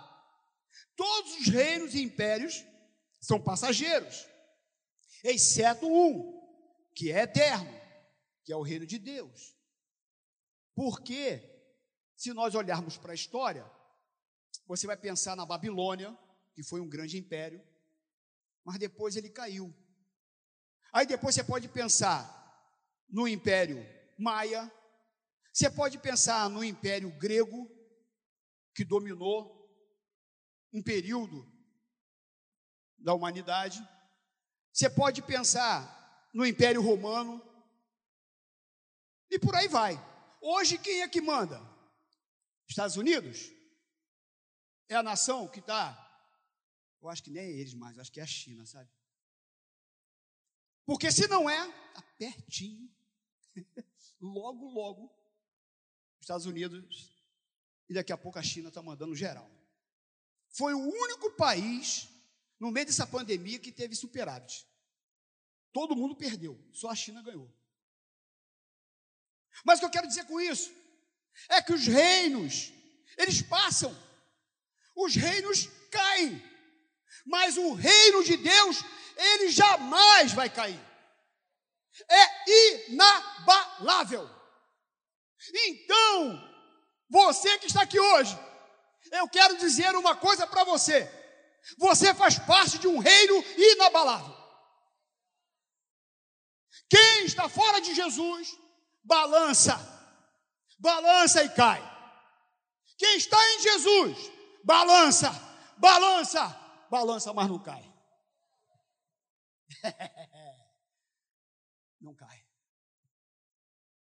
Todos 0.94 1.38
os 1.38 1.48
reinos 1.48 1.94
e 1.94 2.02
impérios 2.02 2.64
são 3.20 3.42
passageiros, 3.42 4.26
exceto 5.24 5.87
um, 5.87 6.37
que 6.94 7.11
é 7.11 7.22
eterno, 7.22 7.70
que 8.44 8.52
é 8.52 8.56
o 8.56 8.62
reino 8.62 8.87
de 8.87 8.98
Deus. 8.98 9.56
Porque, 10.74 11.42
se 12.14 12.32
nós 12.32 12.54
olharmos 12.54 12.96
para 12.96 13.12
a 13.12 13.14
história, 13.14 13.68
você 14.66 14.87
vai 14.87 14.96
pensar 14.96 15.37
na 15.37 15.46
Babilônia, 15.46 16.16
que 16.55 16.62
foi 16.62 16.81
um 16.81 16.88
grande 16.88 17.16
império, 17.18 17.62
mas 18.64 18.79
depois 18.79 19.16
ele 19.16 19.31
caiu. 19.31 19.74
Aí 20.92 21.07
depois 21.07 21.35
você 21.35 21.44
pode 21.44 21.68
pensar 21.68 22.33
no 23.09 23.29
Império 23.29 23.85
Maia, 24.18 24.70
você 25.52 25.70
pode 25.70 25.98
pensar 25.98 26.50
no 26.50 26.64
Império 26.64 27.11
Grego, 27.18 27.70
que 28.74 28.85
dominou 28.85 29.57
um 30.72 30.83
período 30.83 31.50
da 32.98 33.14
humanidade. 33.14 33.87
Você 34.72 34.90
pode 34.90 35.22
pensar 35.22 36.29
no 36.35 36.44
Império 36.44 36.83
Romano. 36.83 37.42
E 39.31 39.38
por 39.38 39.55
aí 39.55 39.68
vai. 39.68 39.94
Hoje 40.42 40.76
quem 40.76 41.00
é 41.00 41.09
que 41.09 41.20
manda? 41.20 41.61
Estados 42.68 42.96
Unidos? 42.96 43.56
É 44.88 44.94
a 44.94 45.03
nação 45.03 45.49
que 45.49 45.61
está. 45.61 46.03
Eu 47.03 47.09
acho 47.09 47.22
que 47.22 47.31
nem 47.31 47.42
é 47.42 47.51
eles 47.51 47.75
mais, 47.75 47.99
acho 47.99 48.12
que 48.12 48.20
é 48.20 48.22
a 48.22 48.27
China, 48.27 48.64
sabe? 48.66 48.90
Porque 50.85 51.11
se 51.11 51.27
não 51.27 51.49
é, 51.51 51.68
está 51.68 52.03
pertinho. 52.18 52.88
logo, 54.20 54.68
logo, 54.68 55.11
Estados 56.20 56.46
Unidos 56.46 57.12
e 57.88 57.94
daqui 57.94 58.12
a 58.12 58.16
pouco 58.16 58.38
a 58.38 58.42
China 58.42 58.68
está 58.68 58.83
mandando 58.83 59.14
geral. 59.14 59.51
Foi 60.51 60.75
o 60.75 60.79
único 60.79 61.31
país, 61.33 62.09
no 62.59 62.70
meio 62.70 62.87
dessa 62.87 63.07
pandemia, 63.07 63.59
que 63.59 63.70
teve 63.70 63.94
superávit. 63.94 64.66
Todo 65.72 65.96
mundo 65.96 66.16
perdeu, 66.16 66.59
só 66.72 66.90
a 66.90 66.94
China 66.94 67.22
ganhou. 67.22 67.53
Mas 69.64 69.79
o 69.79 69.81
que 69.81 69.87
eu 69.87 69.90
quero 69.90 70.09
dizer 70.09 70.25
com 70.25 70.40
isso 70.40 70.72
é 71.49 71.62
que 71.62 71.72
os 71.72 71.87
reinos, 71.87 72.72
eles 73.16 73.42
passam, 73.42 73.94
os 74.96 75.14
reinos 75.14 75.68
caem, 75.90 76.42
mas 77.26 77.56
o 77.56 77.74
reino 77.74 78.24
de 78.24 78.37
Deus, 78.37 78.82
ele 79.16 79.50
jamais 79.50 80.32
vai 80.32 80.48
cair. 80.48 80.80
É 82.09 82.88
inabalável. 82.88 84.28
Então, 85.66 86.42
você 87.09 87.59
que 87.59 87.66
está 87.66 87.82
aqui 87.82 88.00
hoje, 88.00 88.37
eu 89.12 89.28
quero 89.28 89.56
dizer 89.59 89.94
uma 89.94 90.16
coisa 90.16 90.46
para 90.46 90.64
você. 90.64 91.11
Você 91.78 92.14
faz 92.14 92.38
parte 92.38 92.78
de 92.78 92.88
um 92.88 92.98
reino 92.98 93.44
inabalável. 93.56 94.35
Quem 96.88 97.24
está 97.24 97.48
fora 97.48 97.80
de 97.80 97.94
Jesus, 97.94 98.56
balança, 99.02 99.76
balança 100.78 101.42
e 101.42 101.48
cai. 101.50 101.82
Quem 102.98 103.16
está 103.16 103.38
em 103.54 103.61
Jesus, 103.61 104.36
balança, 104.66 105.31
balança, 105.79 106.48
balança, 106.90 107.33
mas 107.33 107.48
não 107.48 107.62
cai. 107.62 107.94
não 112.00 112.14
cai. 112.14 112.44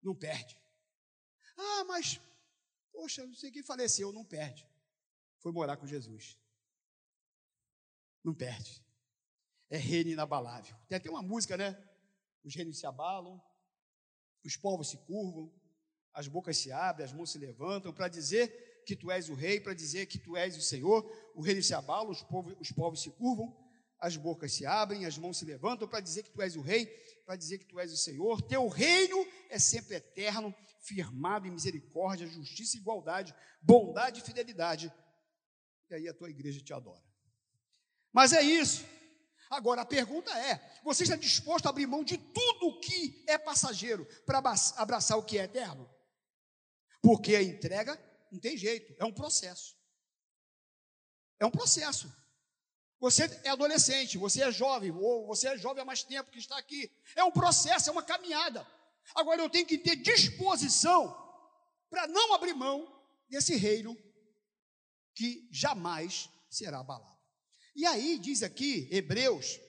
Não 0.01 0.15
perde. 0.15 0.57
Ah, 1.57 1.83
mas 1.85 2.19
Poxa, 2.93 3.25
não 3.25 3.33
sei 3.33 3.49
quem 3.49 3.63
faleceu, 3.63 4.13
não 4.13 4.23
perde. 4.23 4.69
Foi 5.39 5.51
morar 5.51 5.77
com 5.77 5.87
Jesus. 5.87 6.37
Não 8.23 8.33
perde. 8.33 8.81
É 9.69 9.77
reino 9.77 10.11
inabalável. 10.11 10.77
Tem 10.87 10.95
até 10.95 11.09
uma 11.09 11.23
música, 11.23 11.57
né? 11.57 11.75
Os 12.43 12.55
reinos 12.55 12.77
se 12.77 12.85
abalam, 12.85 13.41
os 14.43 14.55
povos 14.55 14.89
se 14.89 14.97
curvam, 14.99 15.51
as 16.13 16.27
bocas 16.27 16.57
se 16.57 16.71
abrem, 16.71 17.03
as 17.03 17.11
mãos 17.11 17.31
se 17.31 17.39
levantam 17.39 17.91
para 17.91 18.07
dizer 18.07 18.72
que 18.83 18.95
tu 18.95 19.11
és 19.11 19.29
o 19.29 19.33
rei, 19.33 19.59
para 19.59 19.73
dizer 19.73 20.05
que 20.05 20.17
tu 20.17 20.35
és 20.35 20.57
o 20.57 20.61
Senhor. 20.61 21.03
O 21.35 21.41
reino 21.41 21.61
se 21.61 21.73
abala, 21.73 22.09
os 22.09 22.21
povos, 22.21 22.55
os 22.59 22.71
povos 22.71 23.01
se 23.01 23.09
curvam, 23.11 23.55
as 23.99 24.17
bocas 24.17 24.53
se 24.53 24.65
abrem, 24.65 25.05
as 25.05 25.17
mãos 25.17 25.37
se 25.37 25.45
levantam 25.45 25.87
para 25.87 25.99
dizer 25.99 26.23
que 26.23 26.31
tu 26.31 26.41
és 26.41 26.55
o 26.55 26.61
rei, 26.61 26.85
para 27.25 27.35
dizer 27.35 27.57
que 27.57 27.65
tu 27.65 27.79
és 27.79 27.91
o 27.91 27.97
Senhor. 27.97 28.41
Teu 28.41 28.67
reino 28.67 29.25
é 29.49 29.57
sempre 29.57 29.95
eterno, 29.95 30.53
firmado 30.81 31.47
em 31.47 31.51
misericórdia, 31.51 32.27
justiça 32.27 32.77
igualdade, 32.77 33.33
bondade 33.61 34.19
e 34.19 34.23
fidelidade. 34.23 34.93
E 35.89 35.95
aí 35.95 36.07
a 36.07 36.13
tua 36.13 36.29
igreja 36.29 36.61
te 36.61 36.73
adora. 36.73 37.03
Mas 38.11 38.33
é 38.33 38.41
isso. 38.41 38.85
Agora 39.49 39.81
a 39.81 39.85
pergunta 39.85 40.31
é: 40.37 40.59
você 40.83 41.03
está 41.03 41.15
disposto 41.15 41.67
a 41.67 41.69
abrir 41.69 41.87
mão 41.87 42.03
de 42.03 42.17
tudo 42.17 42.67
o 42.67 42.79
que 42.79 43.23
é 43.27 43.37
passageiro 43.37 44.05
para 44.25 44.39
abraçar 44.77 45.17
o 45.17 45.23
que 45.23 45.37
é 45.37 45.43
eterno? 45.43 45.89
Porque 47.01 47.35
a 47.35 47.43
entrega 47.43 47.97
não 48.33 48.39
tem 48.39 48.57
jeito, 48.57 48.93
é 48.99 49.05
um 49.05 49.13
processo. 49.13 49.77
É 51.39 51.45
um 51.45 51.51
processo. 51.51 52.11
Você 52.99 53.23
é 53.43 53.49
adolescente, 53.49 54.17
você 54.17 54.43
é 54.43 54.51
jovem, 54.51 54.91
ou 54.91 55.27
você 55.27 55.49
é 55.49 55.57
jovem 55.57 55.83
há 55.83 55.85
mais 55.85 56.03
tempo 56.03 56.31
que 56.31 56.39
está 56.39 56.57
aqui. 56.57 56.91
É 57.15 57.23
um 57.23 57.31
processo, 57.31 57.89
é 57.89 57.91
uma 57.91 58.01
caminhada. 58.01 58.65
Agora 59.13 59.41
eu 59.41 59.49
tenho 59.49 59.67
que 59.67 59.77
ter 59.77 59.97
disposição 59.97 61.15
para 61.89 62.07
não 62.07 62.33
abrir 62.33 62.53
mão 62.53 62.87
desse 63.29 63.55
reino 63.55 63.95
que 65.13 65.47
jamais 65.51 66.29
será 66.49 66.79
abalado. 66.79 67.19
E 67.75 67.85
aí 67.85 68.17
diz 68.17 68.41
aqui, 68.41 68.87
Hebreus, 68.91 69.59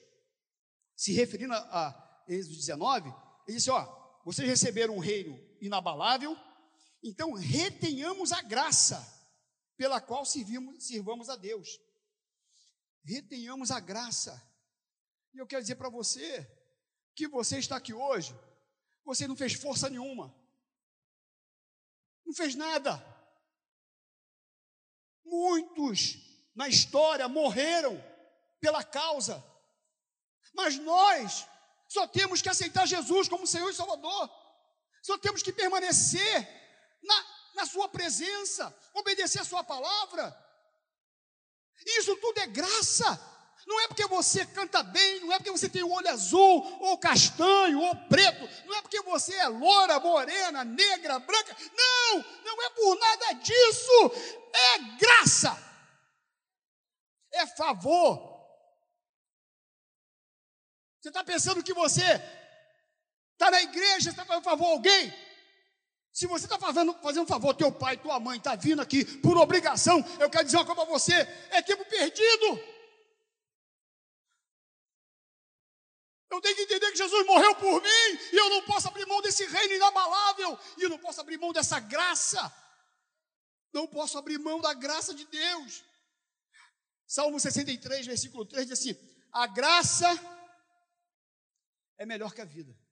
se 0.97 1.13
referindo 1.13 1.53
a, 1.53 2.25
Êxodo 2.29 2.57
19, 2.57 3.09
ele 3.47 3.57
disse: 3.57 3.71
Ó, 3.71 4.21
vocês 4.25 4.49
receberam 4.49 4.95
um 4.95 5.01
reino 5.01 5.39
inabalável, 5.61 6.35
então 7.05 7.33
retenhamos 7.35 8.33
a 8.33 8.43
graça 8.43 9.07
pela 9.77 10.01
qual 10.01 10.25
servimos, 10.25 10.85
sirvamos 10.85 11.29
a 11.29 11.37
Deus. 11.37 11.79
Retenhamos 13.05 13.71
a 13.71 13.79
graça. 13.79 14.43
E 15.33 15.39
eu 15.39 15.47
quero 15.47 15.63
dizer 15.63 15.77
para 15.77 15.91
você 15.91 16.51
que 17.15 17.29
você 17.29 17.59
está 17.59 17.77
aqui 17.77 17.93
hoje 17.93 18.35
você 19.05 19.29
não 19.29 19.37
fez 19.37 19.53
força 19.53 19.91
nenhuma. 19.91 20.35
Não 22.25 22.33
fez 22.33 22.55
nada. 22.55 23.05
Muitos 25.25 26.17
na 26.55 26.69
história 26.69 27.29
morreram 27.29 28.03
pela 28.61 28.83
causa. 28.83 29.45
Mas 30.55 30.79
nós 30.79 31.47
só 31.87 32.07
temos 32.07 32.41
que 32.41 32.49
aceitar 32.49 32.87
Jesus 32.87 33.29
como 33.29 33.47
Senhor 33.47 33.71
e 33.71 33.75
Salvador. 33.75 34.31
Só 35.03 35.19
temos 35.19 35.43
que 35.43 35.53
permanecer 35.53 36.64
na, 37.05 37.27
na 37.55 37.67
Sua 37.67 37.89
presença, 37.89 38.75
obedecer 38.95 39.41
a 39.41 39.45
Sua 39.45 39.63
palavra. 39.63 40.37
Isso 41.87 42.17
tudo 42.17 42.39
é 42.41 42.47
graça. 42.47 43.33
Não 43.67 43.81
é 43.81 43.89
porque 43.89 44.07
você 44.07 44.45
canta 44.45 44.83
bem, 44.83 45.21
não 45.21 45.33
é 45.33 45.39
porque 45.39 45.51
você 45.51 45.69
tem 45.69 45.83
o 45.83 45.91
olho 45.91 46.09
azul, 46.11 46.63
ou 46.81 46.99
castanho, 46.99 47.81
ou 47.81 47.97
preto, 48.09 48.67
não 48.67 48.77
é 48.77 48.83
porque 48.83 49.01
você 49.03 49.35
é 49.37 49.49
loura, 49.49 49.99
morena, 50.01 50.65
negra, 50.65 51.19
branca. 51.19 51.57
Não, 51.75 52.25
não 52.45 52.63
é 52.63 52.71
por 52.71 52.99
nada 52.99 53.33
disso. 53.35 54.13
É 54.53 54.79
graça, 54.99 55.59
é 57.33 57.47
favor. 57.47 58.35
Você 61.01 61.09
está 61.09 61.25
pensando 61.25 61.63
que 61.63 61.73
você 61.73 62.03
está 63.33 63.51
na 63.51 63.63
igreja, 63.63 64.11
está 64.11 64.25
fazendo 64.25 64.45
favor 64.45 64.67
a 64.67 64.73
alguém? 64.73 65.24
Se 66.15 66.29
você 66.29 66.47
está 66.47 66.57
fazendo, 66.61 66.95
fazendo 67.03 67.25
um 67.25 67.27
favor, 67.27 67.53
teu 67.55 67.73
pai, 67.73 67.97
tua 67.97 68.21
mãe 68.21 68.39
está 68.39 68.55
vindo 68.55 68.81
aqui 68.81 69.05
por 69.19 69.37
obrigação, 69.37 69.99
eu 70.21 70.31
quero 70.31 70.45
dizer 70.45 70.59
uma 70.59 70.65
coisa 70.65 70.81
para 70.81 70.91
você: 70.93 71.13
é 71.51 71.61
tempo 71.61 71.85
perdido. 71.87 72.47
Eu 76.31 76.41
tenho 76.41 76.55
que 76.55 76.63
entender 76.63 76.93
que 76.93 76.99
Jesus 76.99 77.27
morreu 77.27 77.57
por 77.57 77.83
mim 77.83 78.19
e 78.33 78.37
eu 78.37 78.49
não 78.49 78.63
posso 78.63 78.87
abrir 78.87 79.05
mão 79.07 79.21
desse 79.23 79.45
reino 79.45 79.75
inabalável 79.75 80.57
e 80.79 80.85
eu 80.85 80.89
não 80.89 80.99
posso 80.99 81.21
abrir 81.21 81.37
mão 81.37 81.53
dessa 81.53 81.81
graça. 81.81 82.41
Não 83.73 83.89
posso 83.89 84.17
abrir 84.17 84.39
mão 84.39 84.61
da 84.61 84.73
graça 84.73 85.13
de 85.13 85.25
Deus. 85.25 85.85
Salmo 87.09 87.41
63, 87.41 88.07
versículo 88.07 88.47
3 88.47 88.69
diz 88.69 88.79
assim: 88.79 88.97
A 89.33 89.49
graça 89.49 90.09
é 91.99 92.07
melhor 92.07 92.33
que 92.33 92.41
a 92.41 92.45
vida. 92.45 92.84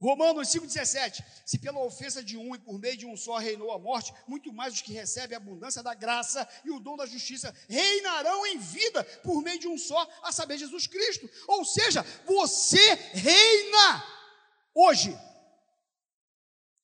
Romanos 0.00 0.48
5,17: 0.48 1.24
Se 1.44 1.58
pela 1.58 1.80
ofensa 1.80 2.22
de 2.22 2.36
um 2.36 2.54
e 2.54 2.58
por 2.58 2.78
meio 2.78 2.96
de 2.96 3.04
um 3.04 3.16
só 3.16 3.36
reinou 3.36 3.72
a 3.72 3.78
morte, 3.78 4.14
muito 4.28 4.52
mais 4.52 4.74
os 4.74 4.80
que 4.80 4.92
recebem 4.92 5.34
a 5.34 5.40
abundância 5.40 5.82
da 5.82 5.92
graça 5.92 6.48
e 6.64 6.70
o 6.70 6.78
dom 6.78 6.96
da 6.96 7.04
justiça 7.04 7.54
reinarão 7.68 8.46
em 8.46 8.58
vida 8.58 9.02
por 9.22 9.42
meio 9.42 9.58
de 9.58 9.66
um 9.66 9.76
só, 9.76 10.08
a 10.22 10.30
saber, 10.30 10.56
Jesus 10.56 10.86
Cristo. 10.86 11.28
Ou 11.48 11.64
seja, 11.64 12.02
você 12.24 12.94
reina 12.94 14.04
hoje. 14.74 15.18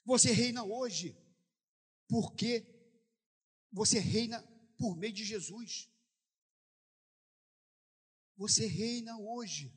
Você 0.04 0.32
reina 0.32 0.64
hoje, 0.64 1.16
porque 2.08 2.66
você 3.72 3.98
reina 3.98 4.42
por 4.76 4.96
meio 4.96 5.12
de 5.12 5.24
Jesus. 5.24 5.88
Você 8.36 8.66
reina 8.66 9.16
hoje. 9.18 9.72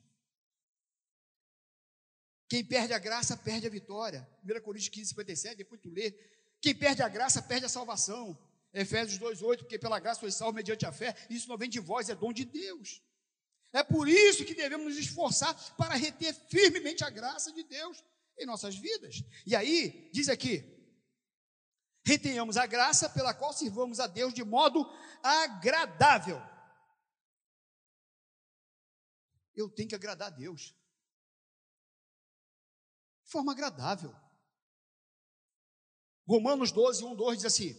Quem 2.50 2.64
perde 2.64 2.94
a 2.94 3.00
graça, 3.00 3.36
perde 3.36 3.68
a 3.68 3.70
vitória. 3.70 4.28
1 4.44 4.62
Coríntios 4.62 4.90
15, 4.90 5.10
57, 5.10 5.58
depois 5.58 5.82
tu 5.82 5.90
lê. 5.90 6.12
Quem 6.62 6.74
perde 6.74 7.02
a 7.02 7.10
graça, 7.10 7.42
perde 7.42 7.66
a 7.66 7.70
salvação. 7.70 8.38
Efésios 8.74 9.18
2, 9.18 9.42
8, 9.42 9.64
porque 9.64 9.80
pela 9.80 10.00
graça 10.00 10.20
foi 10.20 10.32
salvo 10.32 10.54
mediante 10.54 10.86
a 10.86 10.92
fé. 10.92 11.16
Isso 11.30 11.50
não 11.50 11.58
vem 11.58 11.70
de 11.70 11.80
vós, 11.80 12.10
é 12.10 12.16
dom 12.16 12.32
de 12.32 12.46
Deus. 12.46 13.02
É 13.74 13.84
por 13.84 14.08
isso 14.08 14.46
que 14.46 14.56
devemos 14.56 14.86
nos 14.88 14.98
esforçar 14.98 15.54
para 15.76 15.96
reter 15.96 16.34
firmemente 16.50 17.04
a 17.04 17.10
graça 17.10 17.52
de 17.52 17.64
Deus 17.64 18.04
em 18.38 18.46
nossas 18.46 18.76
vidas. 18.76 19.24
E 19.46 19.56
aí, 19.56 20.10
diz 20.14 20.30
aqui: 20.30 20.64
retenhamos 22.06 22.56
a 22.56 22.66
graça 22.66 23.10
pela 23.10 23.34
qual 23.34 23.52
sirvamos 23.52 24.00
a 24.00 24.08
Deus 24.08 24.34
de 24.34 24.44
modo 24.44 24.90
agradável. 25.22 26.42
Eu 29.56 29.70
tenho 29.70 29.90
que 29.90 29.96
agradar 29.96 30.28
a 30.28 30.36
Deus 30.36 30.77
de 33.28 33.32
forma 33.32 33.52
agradável. 33.52 34.16
Romanos 36.26 36.72
12, 36.72 37.04
1, 37.04 37.16
2 37.16 37.38
diz 37.38 37.46
assim: 37.46 37.76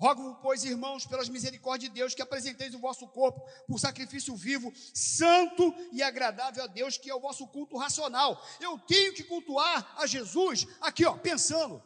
Rogo, 0.00 0.36
pois, 0.36 0.64
irmãos, 0.64 1.04
pelas 1.06 1.28
misericórdias 1.28 1.90
de 1.90 1.94
Deus, 1.94 2.14
que 2.14 2.22
apresenteis 2.22 2.74
o 2.74 2.78
vosso 2.78 3.06
corpo 3.08 3.46
por 3.66 3.78
sacrifício 3.78 4.34
vivo, 4.34 4.72
santo 4.94 5.74
e 5.92 6.02
agradável 6.02 6.64
a 6.64 6.66
Deus, 6.66 6.96
que 6.96 7.10
é 7.10 7.14
o 7.14 7.20
vosso 7.20 7.46
culto 7.48 7.76
racional. 7.76 8.42
Eu 8.60 8.78
tenho 8.78 9.12
que 9.12 9.24
cultuar 9.24 9.94
a 10.00 10.06
Jesus, 10.06 10.66
aqui, 10.80 11.04
ó, 11.04 11.16
pensando. 11.18 11.82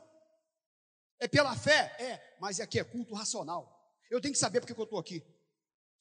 É 1.18 1.26
pela 1.26 1.56
fé? 1.56 1.96
É, 1.98 2.36
mas 2.40 2.60
aqui 2.60 2.78
é 2.78 2.84
culto 2.84 3.14
racional. 3.14 3.68
Eu 4.10 4.20
tenho 4.20 4.32
que 4.34 4.40
saber 4.40 4.60
porque 4.60 4.78
eu 4.78 4.84
estou 4.84 4.98
aqui. 4.98 5.24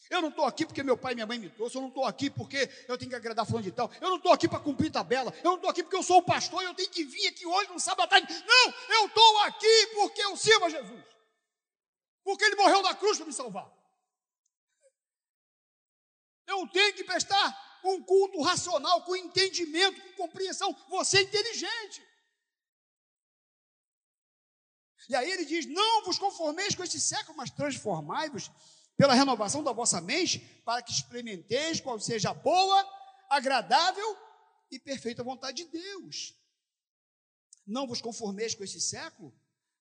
Eu 0.10 0.22
não 0.22 0.30
estou 0.30 0.46
aqui 0.46 0.66
porque 0.66 0.84
meu 0.84 0.98
pai 0.98 1.14
e 1.14 1.16
minha 1.16 1.28
mãe 1.28 1.38
me 1.38 1.50
trouxeram, 1.50 1.82
eu 1.82 1.82
não 1.84 1.90
estou 1.90 2.06
aqui 2.06 2.30
porque 2.30 2.70
eu 2.88 2.98
tenho 2.98 3.10
que 3.10 3.16
agradar 3.16 3.46
fulano 3.46 3.64
de 3.64 3.72
tal, 3.72 3.90
eu 4.02 4.10
não 4.10 4.18
estou 4.18 4.32
aqui 4.34 4.48
para 4.48 4.60
cumprir 4.60 4.92
tabela, 4.92 5.34
eu 5.38 5.52
não 5.52 5.56
estou 5.56 5.70
aqui 5.70 5.84
porque 5.84 5.96
eu 5.96 6.04
sou 6.04 6.18
o 6.18 6.24
pastor 6.24 6.62
e 6.62 6.66
eu 6.66 6.74
tenho 6.74 6.90
que 6.90 7.04
vir 7.04 7.28
aqui 7.28 7.46
hoje 7.46 7.70
no 7.72 7.80
sábado 7.80 8.06
à 8.06 8.08
tarde. 8.08 8.28
Não, 8.46 8.74
eu 8.96 9.06
estou 9.06 9.38
aqui 9.40 9.88
porque 9.94 10.22
eu 10.22 10.36
sirvo 10.36 10.66
a 10.66 10.70
Jesus. 10.70 11.06
Porque 12.24 12.44
ele 12.44 12.56
morreu 12.56 12.82
na 12.82 12.96
cruz 12.96 13.18
para 13.18 13.26
me 13.26 13.34
salvar. 13.34 13.72
Eu 16.48 16.68
tenho 16.68 16.94
que 16.94 17.04
prestar 17.04 17.80
um 17.84 18.02
culto 18.04 18.42
racional, 18.42 19.04
com 19.04 19.16
entendimento, 19.16 20.02
com 20.02 20.24
compreensão. 20.24 20.76
Você 20.90 21.20
é 21.20 21.22
inteligente. 21.22 22.06
E 25.10 25.16
aí 25.16 25.32
ele 25.32 25.46
diz: 25.46 25.66
Não 25.66 26.04
vos 26.04 26.20
conformeis 26.20 26.76
com 26.76 26.84
este 26.84 27.00
século, 27.00 27.38
mas 27.38 27.50
transformai-vos 27.50 28.52
pela 28.98 29.14
renovação 29.14 29.64
da 29.64 29.72
vossa 29.72 30.00
mente, 30.00 30.40
para 30.64 30.82
que 30.82 30.92
experimenteis 30.92 31.80
qual 31.80 32.00
seja 32.00 32.32
a 32.32 32.34
boa, 32.34 32.86
agradável 33.30 34.18
e 34.70 34.80
perfeita 34.80 35.24
vontade 35.24 35.64
de 35.64 35.72
Deus. 35.72 36.36
Não 37.66 37.88
vos 37.88 38.02
conformeis 38.02 38.56
com 38.56 38.64
esse 38.64 38.80
século, 38.80 39.34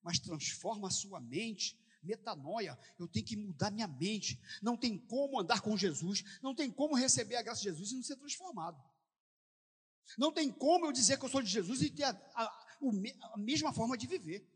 mas 0.02 0.18
transforma 0.18 0.88
a 0.88 0.90
sua 0.90 1.20
mente. 1.20 1.78
Metanoia, 2.02 2.78
eu 2.98 3.06
tenho 3.06 3.26
que 3.26 3.36
mudar 3.36 3.70
minha 3.70 3.86
mente. 3.86 4.40
Não 4.62 4.76
tem 4.76 4.98
como 4.98 5.38
andar 5.38 5.60
com 5.60 5.76
Jesus, 5.76 6.24
não 6.42 6.54
tem 6.54 6.70
como 6.70 6.94
receber 6.94 7.36
a 7.36 7.42
graça 7.42 7.60
de 7.60 7.68
Jesus 7.68 7.92
e 7.92 7.96
não 7.96 8.02
ser 8.02 8.16
transformado. 8.16 8.82
Não 10.16 10.32
tem 10.32 10.50
como 10.50 10.86
eu 10.86 10.92
dizer 10.92 11.18
que 11.18 11.24
eu 11.24 11.28
sou 11.28 11.42
de 11.42 11.50
Jesus 11.50 11.82
e 11.82 11.90
ter 11.90 12.04
a, 12.04 12.10
a, 12.34 12.44
a 13.32 13.36
mesma 13.36 13.72
forma 13.72 13.96
de 13.96 14.06
viver. 14.06 14.48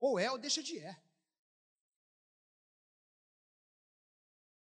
Ou 0.00 0.18
é 0.18 0.30
ou 0.30 0.38
deixa 0.38 0.62
de 0.62 0.78
é. 0.78 1.00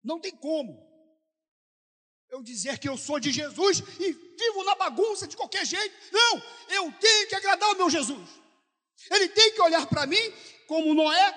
Não 0.08 0.22
tem 0.22 0.34
como 0.34 0.74
eu 2.30 2.42
dizer 2.42 2.80
que 2.80 2.88
eu 2.88 2.98
sou 2.98 3.20
de 3.20 3.30
Jesus 3.30 3.80
e 4.00 4.14
vivo 4.14 4.64
na 4.64 4.74
bagunça 4.76 5.28
de 5.28 5.36
qualquer 5.36 5.66
jeito. 5.66 5.94
Não, 6.14 6.42
eu 6.70 6.94
tenho 6.98 7.28
que 7.28 7.36
agradar 7.36 7.70
o 7.72 7.78
meu 7.78 7.90
Jesus. 7.90 8.30
Ele 9.12 9.28
tem 9.28 9.54
que 9.54 9.62
olhar 9.62 9.86
para 9.86 10.08
mim 10.08 10.32
como 10.66 10.94
Noé 10.94 11.28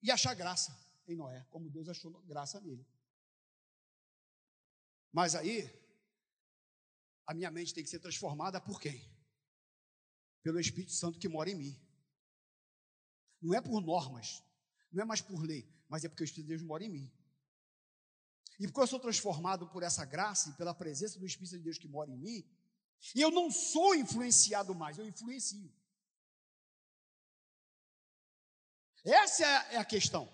e 0.00 0.10
achar 0.12 0.34
graça 0.34 0.70
em 1.08 1.16
Noé, 1.16 1.44
como 1.50 1.68
Deus 1.68 1.88
achou 1.88 2.12
graça 2.22 2.60
nele. 2.60 2.86
Mas 5.12 5.34
aí, 5.34 5.68
a 7.26 7.34
minha 7.34 7.50
mente 7.50 7.74
tem 7.74 7.82
que 7.82 7.90
ser 7.90 7.98
transformada 7.98 8.60
por 8.60 8.80
quem? 8.80 9.04
Pelo 10.44 10.60
Espírito 10.60 10.92
Santo 10.92 11.18
que 11.18 11.28
mora 11.28 11.50
em 11.50 11.56
mim. 11.56 11.76
Não 13.42 13.52
é 13.52 13.60
por 13.60 13.80
normas, 13.80 14.45
não 14.96 15.02
é 15.02 15.06
mais 15.06 15.20
por 15.20 15.42
lei, 15.42 15.68
mas 15.88 16.04
é 16.04 16.08
porque 16.08 16.22
o 16.22 16.24
Espírito 16.24 16.48
de 16.48 16.56
Deus 16.56 16.62
mora 16.62 16.82
em 16.82 16.88
mim. 16.88 17.12
E 18.58 18.66
porque 18.66 18.80
eu 18.80 18.86
sou 18.86 18.98
transformado 18.98 19.68
por 19.68 19.82
essa 19.82 20.04
graça 20.04 20.48
e 20.48 20.54
pela 20.54 20.74
presença 20.74 21.18
do 21.18 21.26
Espírito 21.26 21.56
de 21.58 21.62
Deus 21.62 21.78
que 21.78 21.86
mora 21.86 22.10
em 22.10 22.16
mim, 22.16 22.44
e 23.14 23.20
eu 23.20 23.30
não 23.30 23.50
sou 23.50 23.94
influenciado 23.94 24.74
mais, 24.74 24.96
eu 24.96 25.06
influencio. 25.06 25.70
Essa 29.04 29.44
é 29.44 29.76
a 29.76 29.84
questão. 29.84 30.32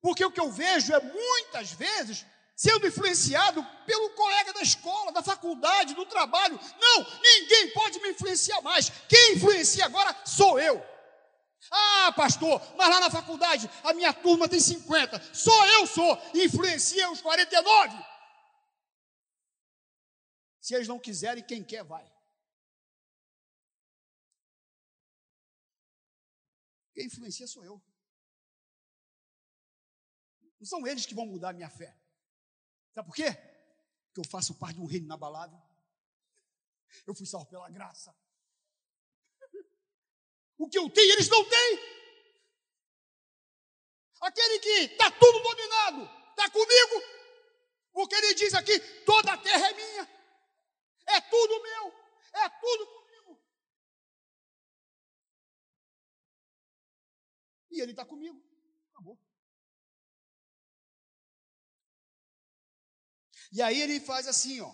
Porque 0.00 0.24
o 0.24 0.30
que 0.30 0.40
eu 0.40 0.52
vejo 0.52 0.92
é 0.92 1.00
muitas 1.00 1.72
vezes 1.72 2.26
sendo 2.54 2.86
influenciado 2.86 3.64
pelo 3.86 4.10
colega 4.10 4.52
da 4.52 4.60
escola, 4.60 5.10
da 5.10 5.22
faculdade, 5.22 5.94
do 5.94 6.04
trabalho. 6.04 6.60
Não, 6.78 7.20
ninguém 7.22 7.72
pode 7.72 7.98
me 8.00 8.10
influenciar 8.10 8.60
mais. 8.60 8.90
Quem 9.08 9.34
influencia 9.34 9.86
agora 9.86 10.14
sou 10.26 10.60
eu. 10.60 10.91
Ah, 11.70 12.12
pastor, 12.16 12.60
mas 12.76 12.90
lá 12.90 13.00
na 13.00 13.10
faculdade 13.10 13.68
a 13.84 13.94
minha 13.94 14.12
turma 14.12 14.48
tem 14.48 14.60
50, 14.60 15.34
só 15.34 15.66
eu 15.78 15.86
sou, 15.86 16.18
influencia 16.34 17.10
os 17.10 17.20
49. 17.20 17.96
Se 20.60 20.74
eles 20.74 20.88
não 20.88 20.98
quiserem, 20.98 21.44
quem 21.44 21.64
quer 21.64 21.84
vai. 21.84 22.10
Quem 26.94 27.06
influencia 27.06 27.46
sou 27.46 27.64
eu. 27.64 27.82
Não 30.60 30.66
são 30.66 30.86
eles 30.86 31.06
que 31.06 31.14
vão 31.14 31.26
mudar 31.26 31.50
a 31.50 31.52
minha 31.52 31.70
fé. 31.70 31.98
Sabe 32.94 33.08
por 33.08 33.16
quê? 33.16 33.32
Porque 34.06 34.20
eu 34.20 34.30
faço 34.30 34.54
parte 34.54 34.76
de 34.76 34.82
um 34.82 34.86
reino 34.86 35.06
inabalável. 35.06 35.60
Eu 37.06 37.14
fui 37.14 37.26
salvo 37.26 37.46
pela 37.46 37.68
graça. 37.70 38.14
O 40.62 40.68
que 40.68 40.78
eu 40.78 40.88
tenho, 40.88 41.12
eles 41.14 41.28
não 41.28 41.44
têm. 41.48 41.78
Aquele 44.20 44.60
que 44.60 44.92
está 44.92 45.10
tudo 45.10 45.40
dominado, 45.40 46.04
está 46.30 46.48
comigo. 46.50 47.02
Porque 47.92 48.14
ele 48.14 48.34
diz 48.34 48.54
aqui: 48.54 48.78
toda 49.04 49.32
a 49.32 49.38
terra 49.38 49.70
é 49.70 49.74
minha, 49.74 50.02
é 51.08 51.20
tudo 51.22 51.62
meu, 51.62 51.92
é 52.34 52.48
tudo 52.48 52.86
comigo. 52.86 53.44
E 57.72 57.80
ele 57.80 57.90
está 57.90 58.04
comigo. 58.04 58.40
Acabou. 58.92 59.20
E 63.50 63.60
aí 63.60 63.82
ele 63.82 63.98
faz 63.98 64.28
assim, 64.28 64.60
ó. 64.60 64.72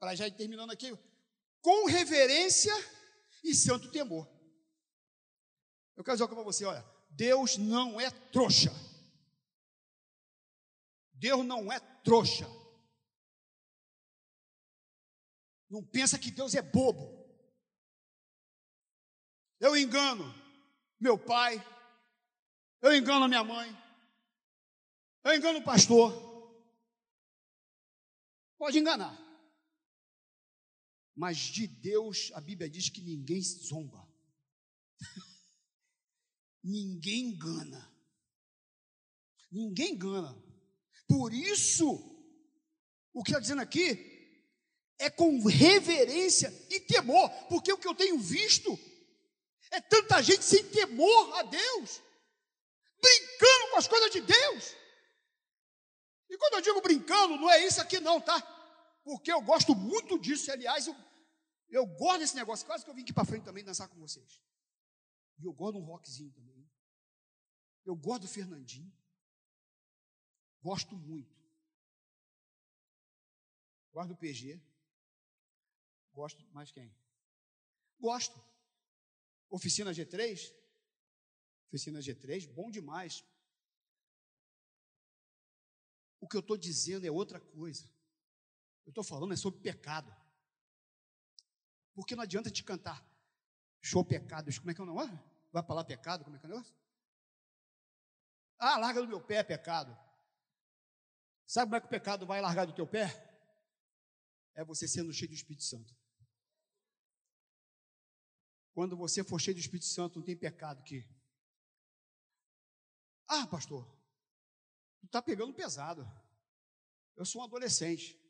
Para 0.00 0.16
já 0.16 0.26
ir 0.26 0.36
terminando 0.36 0.72
aqui, 0.72 0.90
com 1.62 1.86
reverência 1.86 2.74
e 3.44 3.54
santo 3.54 3.90
temor. 3.90 4.26
Eu 5.96 6.02
quero 6.02 6.16
dizer 6.16 6.26
para 6.26 6.42
você, 6.42 6.64
olha, 6.64 6.84
Deus 7.10 7.56
não 7.56 8.00
é 8.00 8.10
trouxa. 8.10 8.72
Deus 11.12 11.44
não 11.44 11.70
é 11.70 11.78
trouxa. 12.02 12.46
Não 15.70 15.84
pensa 15.84 16.18
que 16.18 16.30
Deus 16.30 16.54
é 16.54 16.62
bobo. 16.62 17.22
Eu 19.60 19.76
engano 19.76 20.24
meu 20.98 21.18
pai, 21.18 21.64
eu 22.80 22.94
engano 22.94 23.24
a 23.24 23.28
minha 23.28 23.44
mãe, 23.44 23.70
eu 25.22 25.34
engano 25.34 25.58
o 25.58 25.64
pastor. 25.64 26.12
Pode 28.58 28.78
enganar. 28.78 29.23
Mas 31.14 31.36
de 31.38 31.66
Deus, 31.66 32.30
a 32.34 32.40
Bíblia 32.40 32.68
diz 32.68 32.88
que 32.88 33.00
ninguém 33.00 33.40
zomba. 33.40 34.06
ninguém 36.62 37.30
engana. 37.30 37.92
Ninguém 39.50 39.92
engana. 39.92 40.36
Por 41.06 41.32
isso, 41.32 41.92
o 43.12 43.22
que 43.22 43.30
está 43.30 43.38
dizendo 43.38 43.62
aqui 43.62 44.12
é 44.98 45.08
com 45.08 45.46
reverência 45.46 46.52
e 46.70 46.80
temor, 46.80 47.28
porque 47.48 47.72
o 47.72 47.78
que 47.78 47.86
eu 47.86 47.94
tenho 47.94 48.18
visto 48.18 48.76
é 49.70 49.80
tanta 49.80 50.22
gente 50.22 50.44
sem 50.44 50.64
temor 50.70 51.38
a 51.38 51.42
Deus, 51.42 52.02
brincando 53.00 53.70
com 53.70 53.76
as 53.76 53.88
coisas 53.88 54.10
de 54.10 54.20
Deus. 54.20 54.74
E 56.30 56.36
quando 56.36 56.54
eu 56.54 56.60
digo 56.60 56.80
brincando, 56.80 57.36
não 57.36 57.50
é 57.50 57.64
isso 57.64 57.80
aqui 57.80 58.00
não, 58.00 58.20
tá? 58.20 58.40
Porque 59.04 59.30
eu 59.30 59.42
gosto 59.42 59.74
muito 59.74 60.18
disso, 60.18 60.50
aliás, 60.50 60.86
eu, 60.86 60.96
eu 61.68 61.86
gosto 61.86 62.20
desse 62.20 62.34
negócio, 62.34 62.66
quase 62.66 62.82
que 62.82 62.90
eu 62.90 62.94
vim 62.94 63.02
aqui 63.02 63.12
para 63.12 63.26
frente 63.26 63.44
também 63.44 63.62
dançar 63.62 63.88
com 63.88 64.00
vocês. 64.00 64.42
E 65.38 65.44
eu 65.44 65.52
gosto 65.52 65.76
de 65.76 65.82
um 65.82 65.84
rockzinho 65.84 66.32
também. 66.32 66.68
Eu 67.84 67.94
gosto 67.94 68.22
do 68.22 68.28
Fernandinho. 68.28 68.90
Gosto 70.62 70.96
muito. 70.96 71.34
Gosto 73.92 74.08
do 74.08 74.16
PG. 74.16 74.60
Gosto 76.12 76.42
mais 76.52 76.72
quem? 76.72 76.96
Gosto. 78.00 78.42
Oficina 79.50 79.90
G3. 79.90 80.52
Oficina 81.68 82.00
G3, 82.00 82.50
bom 82.52 82.70
demais. 82.70 83.24
O 86.20 86.26
que 86.26 86.36
eu 86.36 86.40
estou 86.40 86.56
dizendo 86.56 87.04
é 87.04 87.10
outra 87.10 87.38
coisa. 87.38 87.93
Eu 88.84 88.90
estou 88.90 89.04
falando 89.04 89.32
é 89.32 89.36
sobre 89.36 89.60
pecado. 89.60 90.14
Porque 91.94 92.16
não 92.16 92.22
adianta 92.22 92.50
te 92.50 92.62
cantar 92.62 93.04
show 93.80 94.04
pecados. 94.04 94.58
Como 94.58 94.70
é 94.70 94.74
que 94.74 94.80
é 94.80 94.84
o 94.84 94.86
negócio? 94.86 95.18
Vai 95.52 95.62
falar 95.62 95.84
pecado? 95.84 96.24
Como 96.24 96.36
é 96.36 96.38
que 96.38 96.46
é 96.46 96.48
o 96.48 96.52
negócio? 96.52 96.74
Ah, 98.58 98.78
larga 98.78 99.02
do 99.02 99.08
meu 99.08 99.20
pé, 99.20 99.42
pecado. 99.42 99.96
Sabe 101.46 101.66
como 101.66 101.76
é 101.76 101.80
que 101.80 101.86
o 101.86 101.90
pecado 101.90 102.26
vai 102.26 102.40
largar 102.40 102.66
do 102.66 102.74
teu 102.74 102.86
pé? 102.86 103.06
É 104.54 104.64
você 104.64 104.88
sendo 104.88 105.12
cheio 105.12 105.28
do 105.28 105.34
Espírito 105.34 105.62
Santo. 105.62 105.94
Quando 108.72 108.96
você 108.96 109.22
for 109.22 109.40
cheio 109.40 109.54
do 109.54 109.60
Espírito 109.60 109.86
Santo, 109.86 110.18
não 110.18 110.24
tem 110.24 110.36
pecado 110.36 110.82
que. 110.82 111.06
Ah, 113.28 113.46
pastor, 113.46 113.84
tu 115.00 115.06
está 115.06 115.20
pegando 115.22 115.54
pesado. 115.54 116.04
Eu 117.16 117.24
sou 117.24 117.42
um 117.42 117.44
adolescente. 117.44 118.20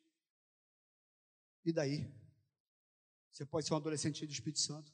E 1.64 1.72
daí? 1.72 2.12
Você 3.30 3.44
pode 3.44 3.66
ser 3.66 3.74
um 3.74 3.78
adolescente 3.78 4.18
cheio 4.18 4.28
do 4.28 4.32
Espírito 4.32 4.60
Santo. 4.60 4.92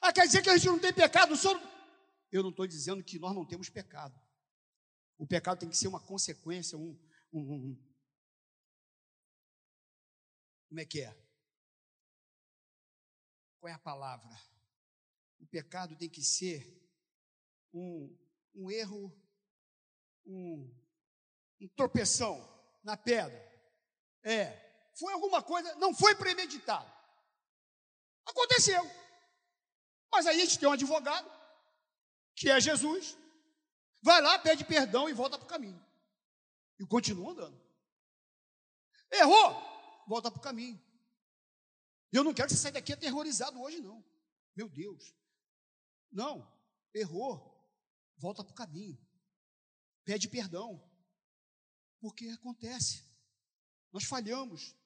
Ah, 0.00 0.12
quer 0.12 0.26
dizer 0.26 0.42
que 0.42 0.50
a 0.50 0.56
gente 0.56 0.66
não 0.66 0.78
tem 0.78 0.92
pecado? 0.92 1.34
Eu 2.30 2.42
não 2.42 2.50
estou 2.50 2.66
dizendo 2.66 3.02
que 3.02 3.18
nós 3.18 3.34
não 3.34 3.46
temos 3.46 3.68
pecado. 3.68 4.20
O 5.18 5.26
pecado 5.26 5.60
tem 5.60 5.68
que 5.68 5.76
ser 5.76 5.88
uma 5.88 6.00
consequência, 6.00 6.76
um, 6.76 6.98
um, 7.32 7.40
um, 7.40 7.86
Como 10.68 10.80
é 10.80 10.84
que 10.84 11.00
é? 11.00 11.16
Qual 13.58 13.70
é 13.70 13.74
a 13.74 13.78
palavra? 13.78 14.28
O 15.38 15.46
pecado 15.46 15.96
tem 15.96 16.08
que 16.08 16.22
ser 16.22 16.86
um, 17.72 18.14
um 18.54 18.70
erro, 18.70 19.10
um, 20.26 20.72
um 21.60 21.68
tropeção 21.68 22.38
na 22.84 22.96
pedra. 22.96 23.55
É, 24.26 24.90
foi 24.98 25.12
alguma 25.12 25.40
coisa, 25.40 25.72
não 25.76 25.94
foi 25.94 26.16
premeditado. 26.16 26.90
Aconteceu. 28.26 28.82
Mas 30.10 30.26
aí 30.26 30.42
a 30.42 30.44
gente 30.44 30.58
tem 30.58 30.68
um 30.68 30.72
advogado, 30.72 31.30
que 32.34 32.50
é 32.50 32.60
Jesus, 32.60 33.16
vai 34.02 34.20
lá, 34.20 34.36
pede 34.36 34.64
perdão 34.64 35.08
e 35.08 35.12
volta 35.12 35.38
para 35.38 35.44
o 35.44 35.48
caminho. 35.48 35.80
E 36.76 36.84
continua 36.84 37.30
andando. 37.30 37.56
Errou, 39.12 40.04
volta 40.08 40.28
para 40.28 40.40
o 40.40 40.42
caminho. 40.42 40.84
Eu 42.10 42.24
não 42.24 42.34
quero 42.34 42.48
que 42.48 42.54
você 42.54 42.60
saia 42.60 42.72
daqui 42.72 42.92
aterrorizado 42.92 43.62
hoje, 43.62 43.80
não. 43.80 44.04
Meu 44.56 44.68
Deus. 44.68 45.14
Não, 46.10 46.52
errou, 46.92 47.64
volta 48.16 48.42
para 48.42 48.50
o 48.50 48.56
caminho. 48.56 48.98
Pede 50.04 50.28
perdão. 50.28 50.82
Porque 52.00 52.26
acontece. 52.30 53.04
Nós 53.96 54.04
falhamos. 54.04 54.76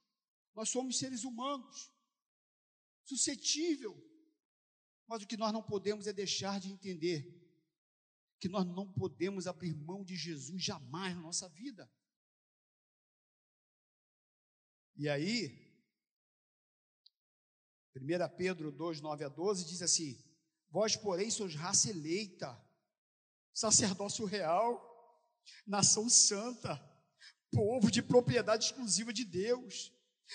Nós 0.55 0.69
somos 0.69 0.97
seres 0.97 1.25
humanos. 1.25 1.91
Suscetível. 3.05 4.01
Mas 5.09 5.25
o 5.25 5.27
que 5.27 5.37
nós 5.37 5.53
não 5.53 5.65
podemos 5.65 6.07
é 6.07 6.13
deixar 6.13 6.61
de 6.61 6.71
entender 6.71 7.37
que 8.39 8.49
nós 8.49 8.65
não 8.65 8.87
podemos 8.93 9.49
abrir 9.49 9.75
mão 9.75 10.05
de 10.05 10.15
Jesus 10.15 10.63
jamais 10.63 11.17
na 11.17 11.23
nossa 11.23 11.49
vida. 11.49 11.93
E 14.95 15.09
aí, 15.09 15.59
1 17.97 18.37
Pedro 18.37 18.71
2, 18.71 19.01
9 19.01 19.25
a 19.25 19.29
12 19.29 19.65
diz 19.65 19.83
assim: 19.83 20.23
Vós, 20.71 20.95
porém, 20.95 21.33
sois 21.33 21.57
raça 21.57 21.91
eleita, 21.91 22.57
sacerdócio 23.53 24.25
real, 24.25 24.81
nação 25.67 26.09
santa, 26.09 26.90
povo 27.53 27.91
de 27.91 28.03
propriedade 28.03 28.67
exclusiva 28.67 29.13
de 29.13 29.25
Deus, 29.25 29.93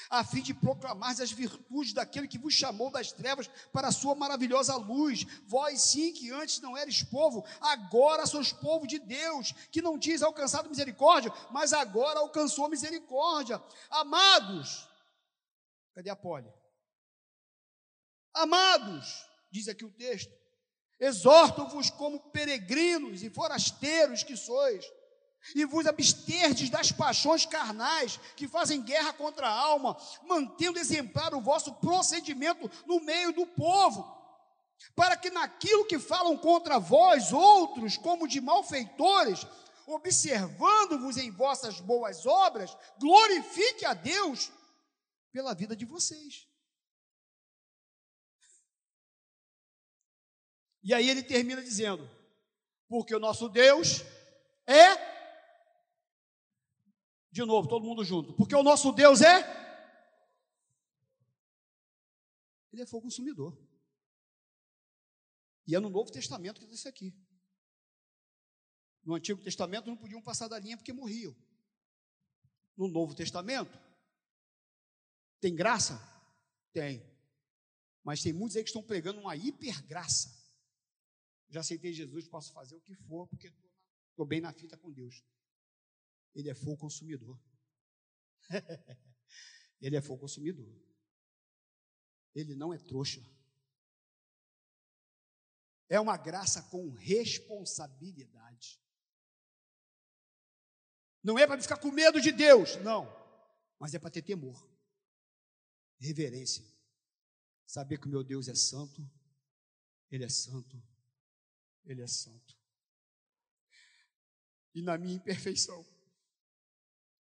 a 0.09 0.23
fim 0.23 0.41
de 0.41 0.53
proclamar 0.53 1.11
as 1.21 1.31
virtudes 1.31 1.93
daquele 1.93 2.27
que 2.27 2.37
vos 2.37 2.53
chamou 2.53 2.91
das 2.91 3.11
trevas 3.11 3.49
para 3.71 3.87
a 3.87 3.91
sua 3.91 4.13
maravilhosa 4.13 4.75
luz. 4.75 5.25
Vós 5.47 5.81
sim 5.81 6.11
que 6.11 6.31
antes 6.31 6.59
não 6.59 6.77
eres 6.77 7.03
povo, 7.03 7.45
agora 7.61 8.25
sois 8.25 8.51
povo 8.51 8.85
de 8.85 8.99
Deus, 8.99 9.53
que 9.71 9.81
não 9.81 9.97
tinhas 9.97 10.21
alcançado 10.21 10.69
misericórdia, 10.69 11.31
mas 11.51 11.73
agora 11.73 12.19
alcançou 12.19 12.69
misericórdia. 12.69 13.61
Amados, 13.89 14.87
cadê 15.93 16.09
a 16.09 16.15
pole? 16.15 16.51
Amados, 18.33 19.25
diz 19.49 19.69
aqui 19.69 19.85
o 19.85 19.91
texto, 19.91 20.33
exorto-vos 20.99 21.89
como 21.89 22.19
peregrinos 22.31 23.23
e 23.23 23.29
forasteiros 23.29 24.23
que 24.23 24.35
sois, 24.35 24.85
e 25.53 25.65
vos 25.65 25.85
absterdes 25.85 26.69
das 26.69 26.91
paixões 26.91 27.45
carnais 27.45 28.19
que 28.35 28.47
fazem 28.47 28.81
guerra 28.81 29.13
contra 29.13 29.47
a 29.47 29.51
alma, 29.51 29.97
mantendo 30.23 30.79
exemplar 30.79 31.33
o 31.33 31.41
vosso 31.41 31.73
procedimento 31.75 32.71
no 32.85 32.99
meio 33.01 33.31
do 33.33 33.45
povo, 33.45 34.03
para 34.95 35.15
que 35.15 35.29
naquilo 35.29 35.85
que 35.85 35.99
falam 35.99 36.37
contra 36.37 36.79
vós 36.79 37.31
outros, 37.31 37.97
como 37.97 38.27
de 38.27 38.41
malfeitores, 38.41 39.45
observando-vos 39.85 41.17
em 41.17 41.29
vossas 41.29 41.79
boas 41.79 42.25
obras, 42.25 42.75
glorifique 42.99 43.85
a 43.85 43.93
Deus 43.93 44.51
pela 45.31 45.53
vida 45.53 45.75
de 45.75 45.85
vocês. 45.85 46.47
E 50.83 50.93
aí 50.93 51.09
ele 51.09 51.23
termina 51.23 51.61
dizendo: 51.61 52.09
porque 52.87 53.15
o 53.15 53.19
nosso 53.19 53.49
Deus 53.49 54.03
é. 54.67 55.14
De 57.35 57.43
novo, 57.43 57.67
todo 57.67 57.83
mundo 57.83 58.01
junto. 58.01 58.33
Porque 58.33 58.55
o 58.55 58.63
nosso 58.63 58.93
Deus 58.93 59.19
é. 59.19 59.43
Ele 62.71 62.81
é 62.81 62.85
fogo 62.85 63.03
consumidor. 63.03 63.61
E 65.67 65.75
é 65.75 65.79
no 65.81 65.89
Novo 65.89 66.09
Testamento 66.09 66.65
que 66.65 66.73
isso 66.73 66.87
aqui. 66.87 67.13
No 69.03 69.15
Antigo 69.15 69.43
Testamento 69.43 69.87
não 69.87 69.97
podiam 69.97 70.21
passar 70.21 70.47
da 70.47 70.57
linha 70.57 70.77
porque 70.77 70.93
morriam. 70.93 71.35
No 72.77 72.87
Novo 72.87 73.13
Testamento, 73.13 73.77
tem 75.41 75.53
graça? 75.53 75.99
Tem. 76.71 77.05
Mas 78.01 78.21
tem 78.21 78.31
muitos 78.31 78.55
aí 78.55 78.63
que 78.63 78.69
estão 78.69 78.81
pregando 78.81 79.19
uma 79.19 79.35
hipergraça. 79.35 80.33
Já 81.49 81.59
aceitei 81.59 81.91
Jesus, 81.91 82.29
posso 82.29 82.53
fazer 82.53 82.77
o 82.77 82.81
que 82.81 82.95
for, 82.95 83.27
porque 83.27 83.53
estou 84.11 84.25
bem 84.25 84.39
na 84.39 84.53
fita 84.53 84.77
com 84.77 84.89
Deus. 84.89 85.21
Ele 86.35 86.49
é 86.49 86.53
fogo 86.53 86.77
consumidor. 86.77 87.39
Ele 89.81 89.95
é 89.95 90.01
fogo 90.01 90.21
consumidor. 90.21 90.69
Ele 92.35 92.55
não 92.55 92.73
é 92.73 92.77
trouxa. 92.77 93.21
É 95.87 95.99
uma 95.99 96.17
graça 96.17 96.61
com 96.63 96.91
responsabilidade. 96.91 98.79
Não 101.23 101.39
é 101.39 101.47
para 101.47 101.61
ficar 101.61 101.77
com 101.77 101.91
medo 101.91 102.19
de 102.21 102.31
Deus, 102.31 102.75
não. 102.77 103.07
Mas 103.79 103.93
é 103.93 103.99
para 103.99 104.11
ter 104.11 104.21
temor, 104.21 104.69
reverência. 105.97 106.65
Saber 107.65 107.99
que 107.99 108.07
o 108.07 108.11
meu 108.11 108.23
Deus 108.23 108.47
é 108.47 108.55
santo, 108.55 109.01
Ele 110.11 110.23
é 110.23 110.29
santo 110.29 110.81
ele 111.85 112.01
é 112.01 112.07
santo. 112.07 112.57
E 114.73 114.81
na 114.81 114.97
minha 114.97 115.15
imperfeição, 115.15 115.85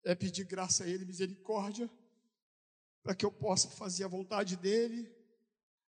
é 0.04 0.14
pedir 0.14 0.44
graça 0.44 0.84
a 0.84 0.88
Ele, 0.88 1.04
misericórdia, 1.04 1.90
para 3.02 3.14
que 3.14 3.24
eu 3.24 3.32
possa 3.32 3.68
fazer 3.70 4.04
a 4.04 4.08
vontade 4.08 4.56
dEle, 4.56 5.10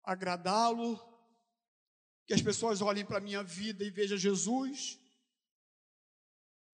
agradá-lo, 0.02 0.98
que 2.26 2.34
as 2.34 2.42
pessoas 2.42 2.80
olhem 2.80 3.04
para 3.04 3.18
a 3.18 3.20
minha 3.20 3.42
vida 3.42 3.84
e 3.84 3.90
vejam 3.90 4.16
Jesus, 4.16 4.98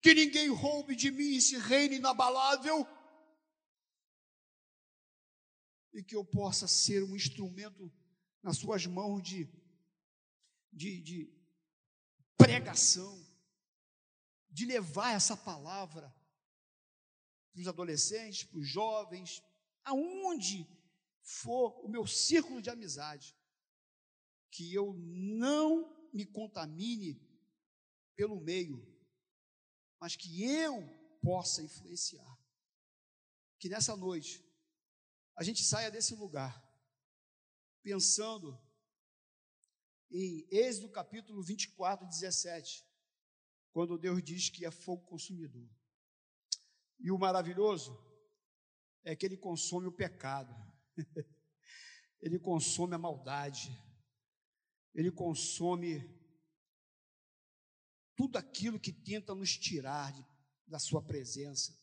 que 0.01 0.13
ninguém 0.13 0.49
roube 0.49 0.95
de 0.95 1.09
mim 1.11 1.35
esse 1.35 1.57
reino 1.57 1.95
inabalável, 1.95 2.87
e 5.93 6.03
que 6.03 6.15
eu 6.15 6.23
possa 6.23 6.67
ser 6.67 7.03
um 7.03 7.15
instrumento 7.15 7.91
nas 8.43 8.57
Suas 8.57 8.85
mãos 8.85 9.21
de, 9.23 9.49
de, 10.71 11.01
de 11.01 11.33
pregação, 12.37 13.25
de 14.49 14.65
levar 14.65 15.13
essa 15.13 15.35
palavra 15.35 16.13
para 17.57 17.61
os 17.61 17.67
adolescentes, 17.67 18.43
para 18.43 18.59
os 18.59 18.67
jovens, 18.67 19.43
aonde 19.83 20.67
for 21.23 21.83
o 21.83 21.89
meu 21.89 22.05
círculo 22.05 22.61
de 22.61 22.69
amizade, 22.69 23.35
que 24.51 24.71
eu 24.71 24.93
não 24.93 26.07
me 26.13 26.23
contamine 26.23 27.19
pelo 28.15 28.39
meio, 28.39 28.85
mas 29.99 30.15
que 30.15 30.43
eu 30.43 30.87
possa 31.19 31.63
influenciar. 31.63 32.37
Que 33.59 33.69
nessa 33.69 33.95
noite 33.95 34.45
a 35.35 35.43
gente 35.43 35.63
saia 35.63 35.89
desse 35.89 36.13
lugar 36.13 36.63
pensando 37.81 38.55
em 40.11 40.47
Êxodo 40.51 40.89
capítulo 40.89 41.41
24, 41.41 42.07
17, 42.07 42.85
quando 43.71 43.97
Deus 43.97 44.21
diz 44.21 44.47
que 44.47 44.63
é 44.63 44.69
fogo 44.69 45.03
consumidor. 45.07 45.67
E 46.99 47.11
o 47.11 47.17
maravilhoso 47.17 47.97
é 49.03 49.15
que 49.15 49.25
ele 49.25 49.37
consome 49.37 49.87
o 49.87 49.91
pecado, 49.91 50.53
ele 52.19 52.39
consome 52.39 52.95
a 52.95 52.97
maldade, 52.97 53.69
ele 54.93 55.11
consome 55.11 56.01
tudo 58.15 58.37
aquilo 58.37 58.79
que 58.79 58.91
tenta 58.91 59.35
nos 59.35 59.55
tirar 59.55 60.11
de, 60.11 60.25
da 60.65 60.79
sua 60.79 61.01
presença. 61.01 61.79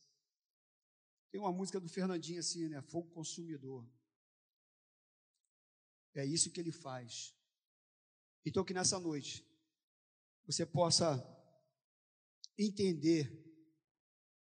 Tem 1.30 1.40
uma 1.40 1.52
música 1.52 1.80
do 1.80 1.88
Fernandinho 1.88 2.40
assim, 2.40 2.68
né? 2.68 2.82
Fogo 2.82 3.10
consumidor. 3.10 3.88
É 6.14 6.24
isso 6.24 6.50
que 6.50 6.60
ele 6.60 6.72
faz. 6.72 7.34
Então, 8.44 8.64
que 8.64 8.74
nessa 8.74 9.00
noite 9.00 9.44
você 10.44 10.66
possa 10.66 11.22
entender 12.58 13.43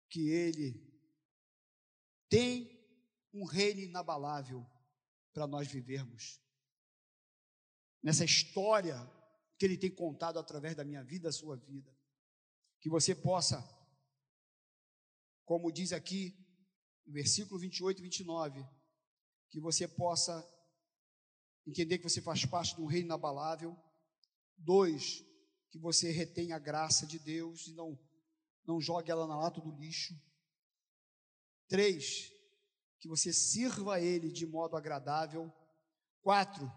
que 0.09 0.28
ele 0.30 0.82
tem 2.28 2.70
um 3.32 3.44
reino 3.44 3.80
inabalável 3.80 4.64
para 5.32 5.46
nós 5.46 5.68
vivermos. 5.68 6.40
Nessa 8.02 8.24
história 8.24 8.96
que 9.59 9.64
ele 9.64 9.76
tem 9.76 9.90
contado 9.90 10.38
através 10.38 10.76
da 10.76 10.84
minha 10.84 11.02
vida, 11.02 11.24
da 11.24 11.32
sua 11.32 11.57
vida. 11.57 11.90
Que 12.80 12.88
você 12.88 13.14
possa, 13.14 13.62
como 15.44 15.72
diz 15.72 15.92
aqui, 15.92 16.36
no 17.07 17.12
versículo 17.12 17.59
28 17.59 17.98
e 17.98 18.02
29, 18.02 18.68
que 19.50 19.61
você 19.61 19.86
possa 19.86 20.46
entender 21.66 21.98
que 21.98 22.05
você 22.05 22.20
faz 22.20 22.44
parte 22.44 22.74
de 22.74 22.82
um 22.82 22.86
reino 22.86 23.07
inabalável. 23.07 23.76
Dois, 24.57 25.24
que 25.70 25.78
você 25.78 26.11
retém 26.11 26.52
a 26.52 26.59
graça 26.59 27.07
de 27.07 27.18
Deus 27.18 27.66
e 27.68 27.72
não, 27.72 27.98
não 28.67 28.81
jogue 28.81 29.11
ela 29.11 29.27
na 29.27 29.37
lata 29.37 29.61
do 29.61 29.71
lixo. 29.71 30.15
Três, 31.69 32.33
que 32.99 33.09
você 33.09 33.33
sirva 33.33 33.97
a 33.97 34.01
Ele 34.01 34.31
de 34.31 34.47
modo 34.47 34.77
agradável. 34.77 35.53
Quatro, 36.21 36.71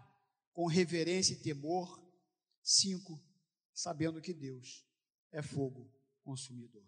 com 0.52 0.66
reverência 0.66 1.34
e 1.34 1.40
temor. 1.40 2.02
Cinco, 2.62 3.18
sabendo 3.72 4.20
que 4.20 4.34
Deus 4.34 4.86
é 5.32 5.40
fogo 5.40 5.90
consumidor. 6.22 6.84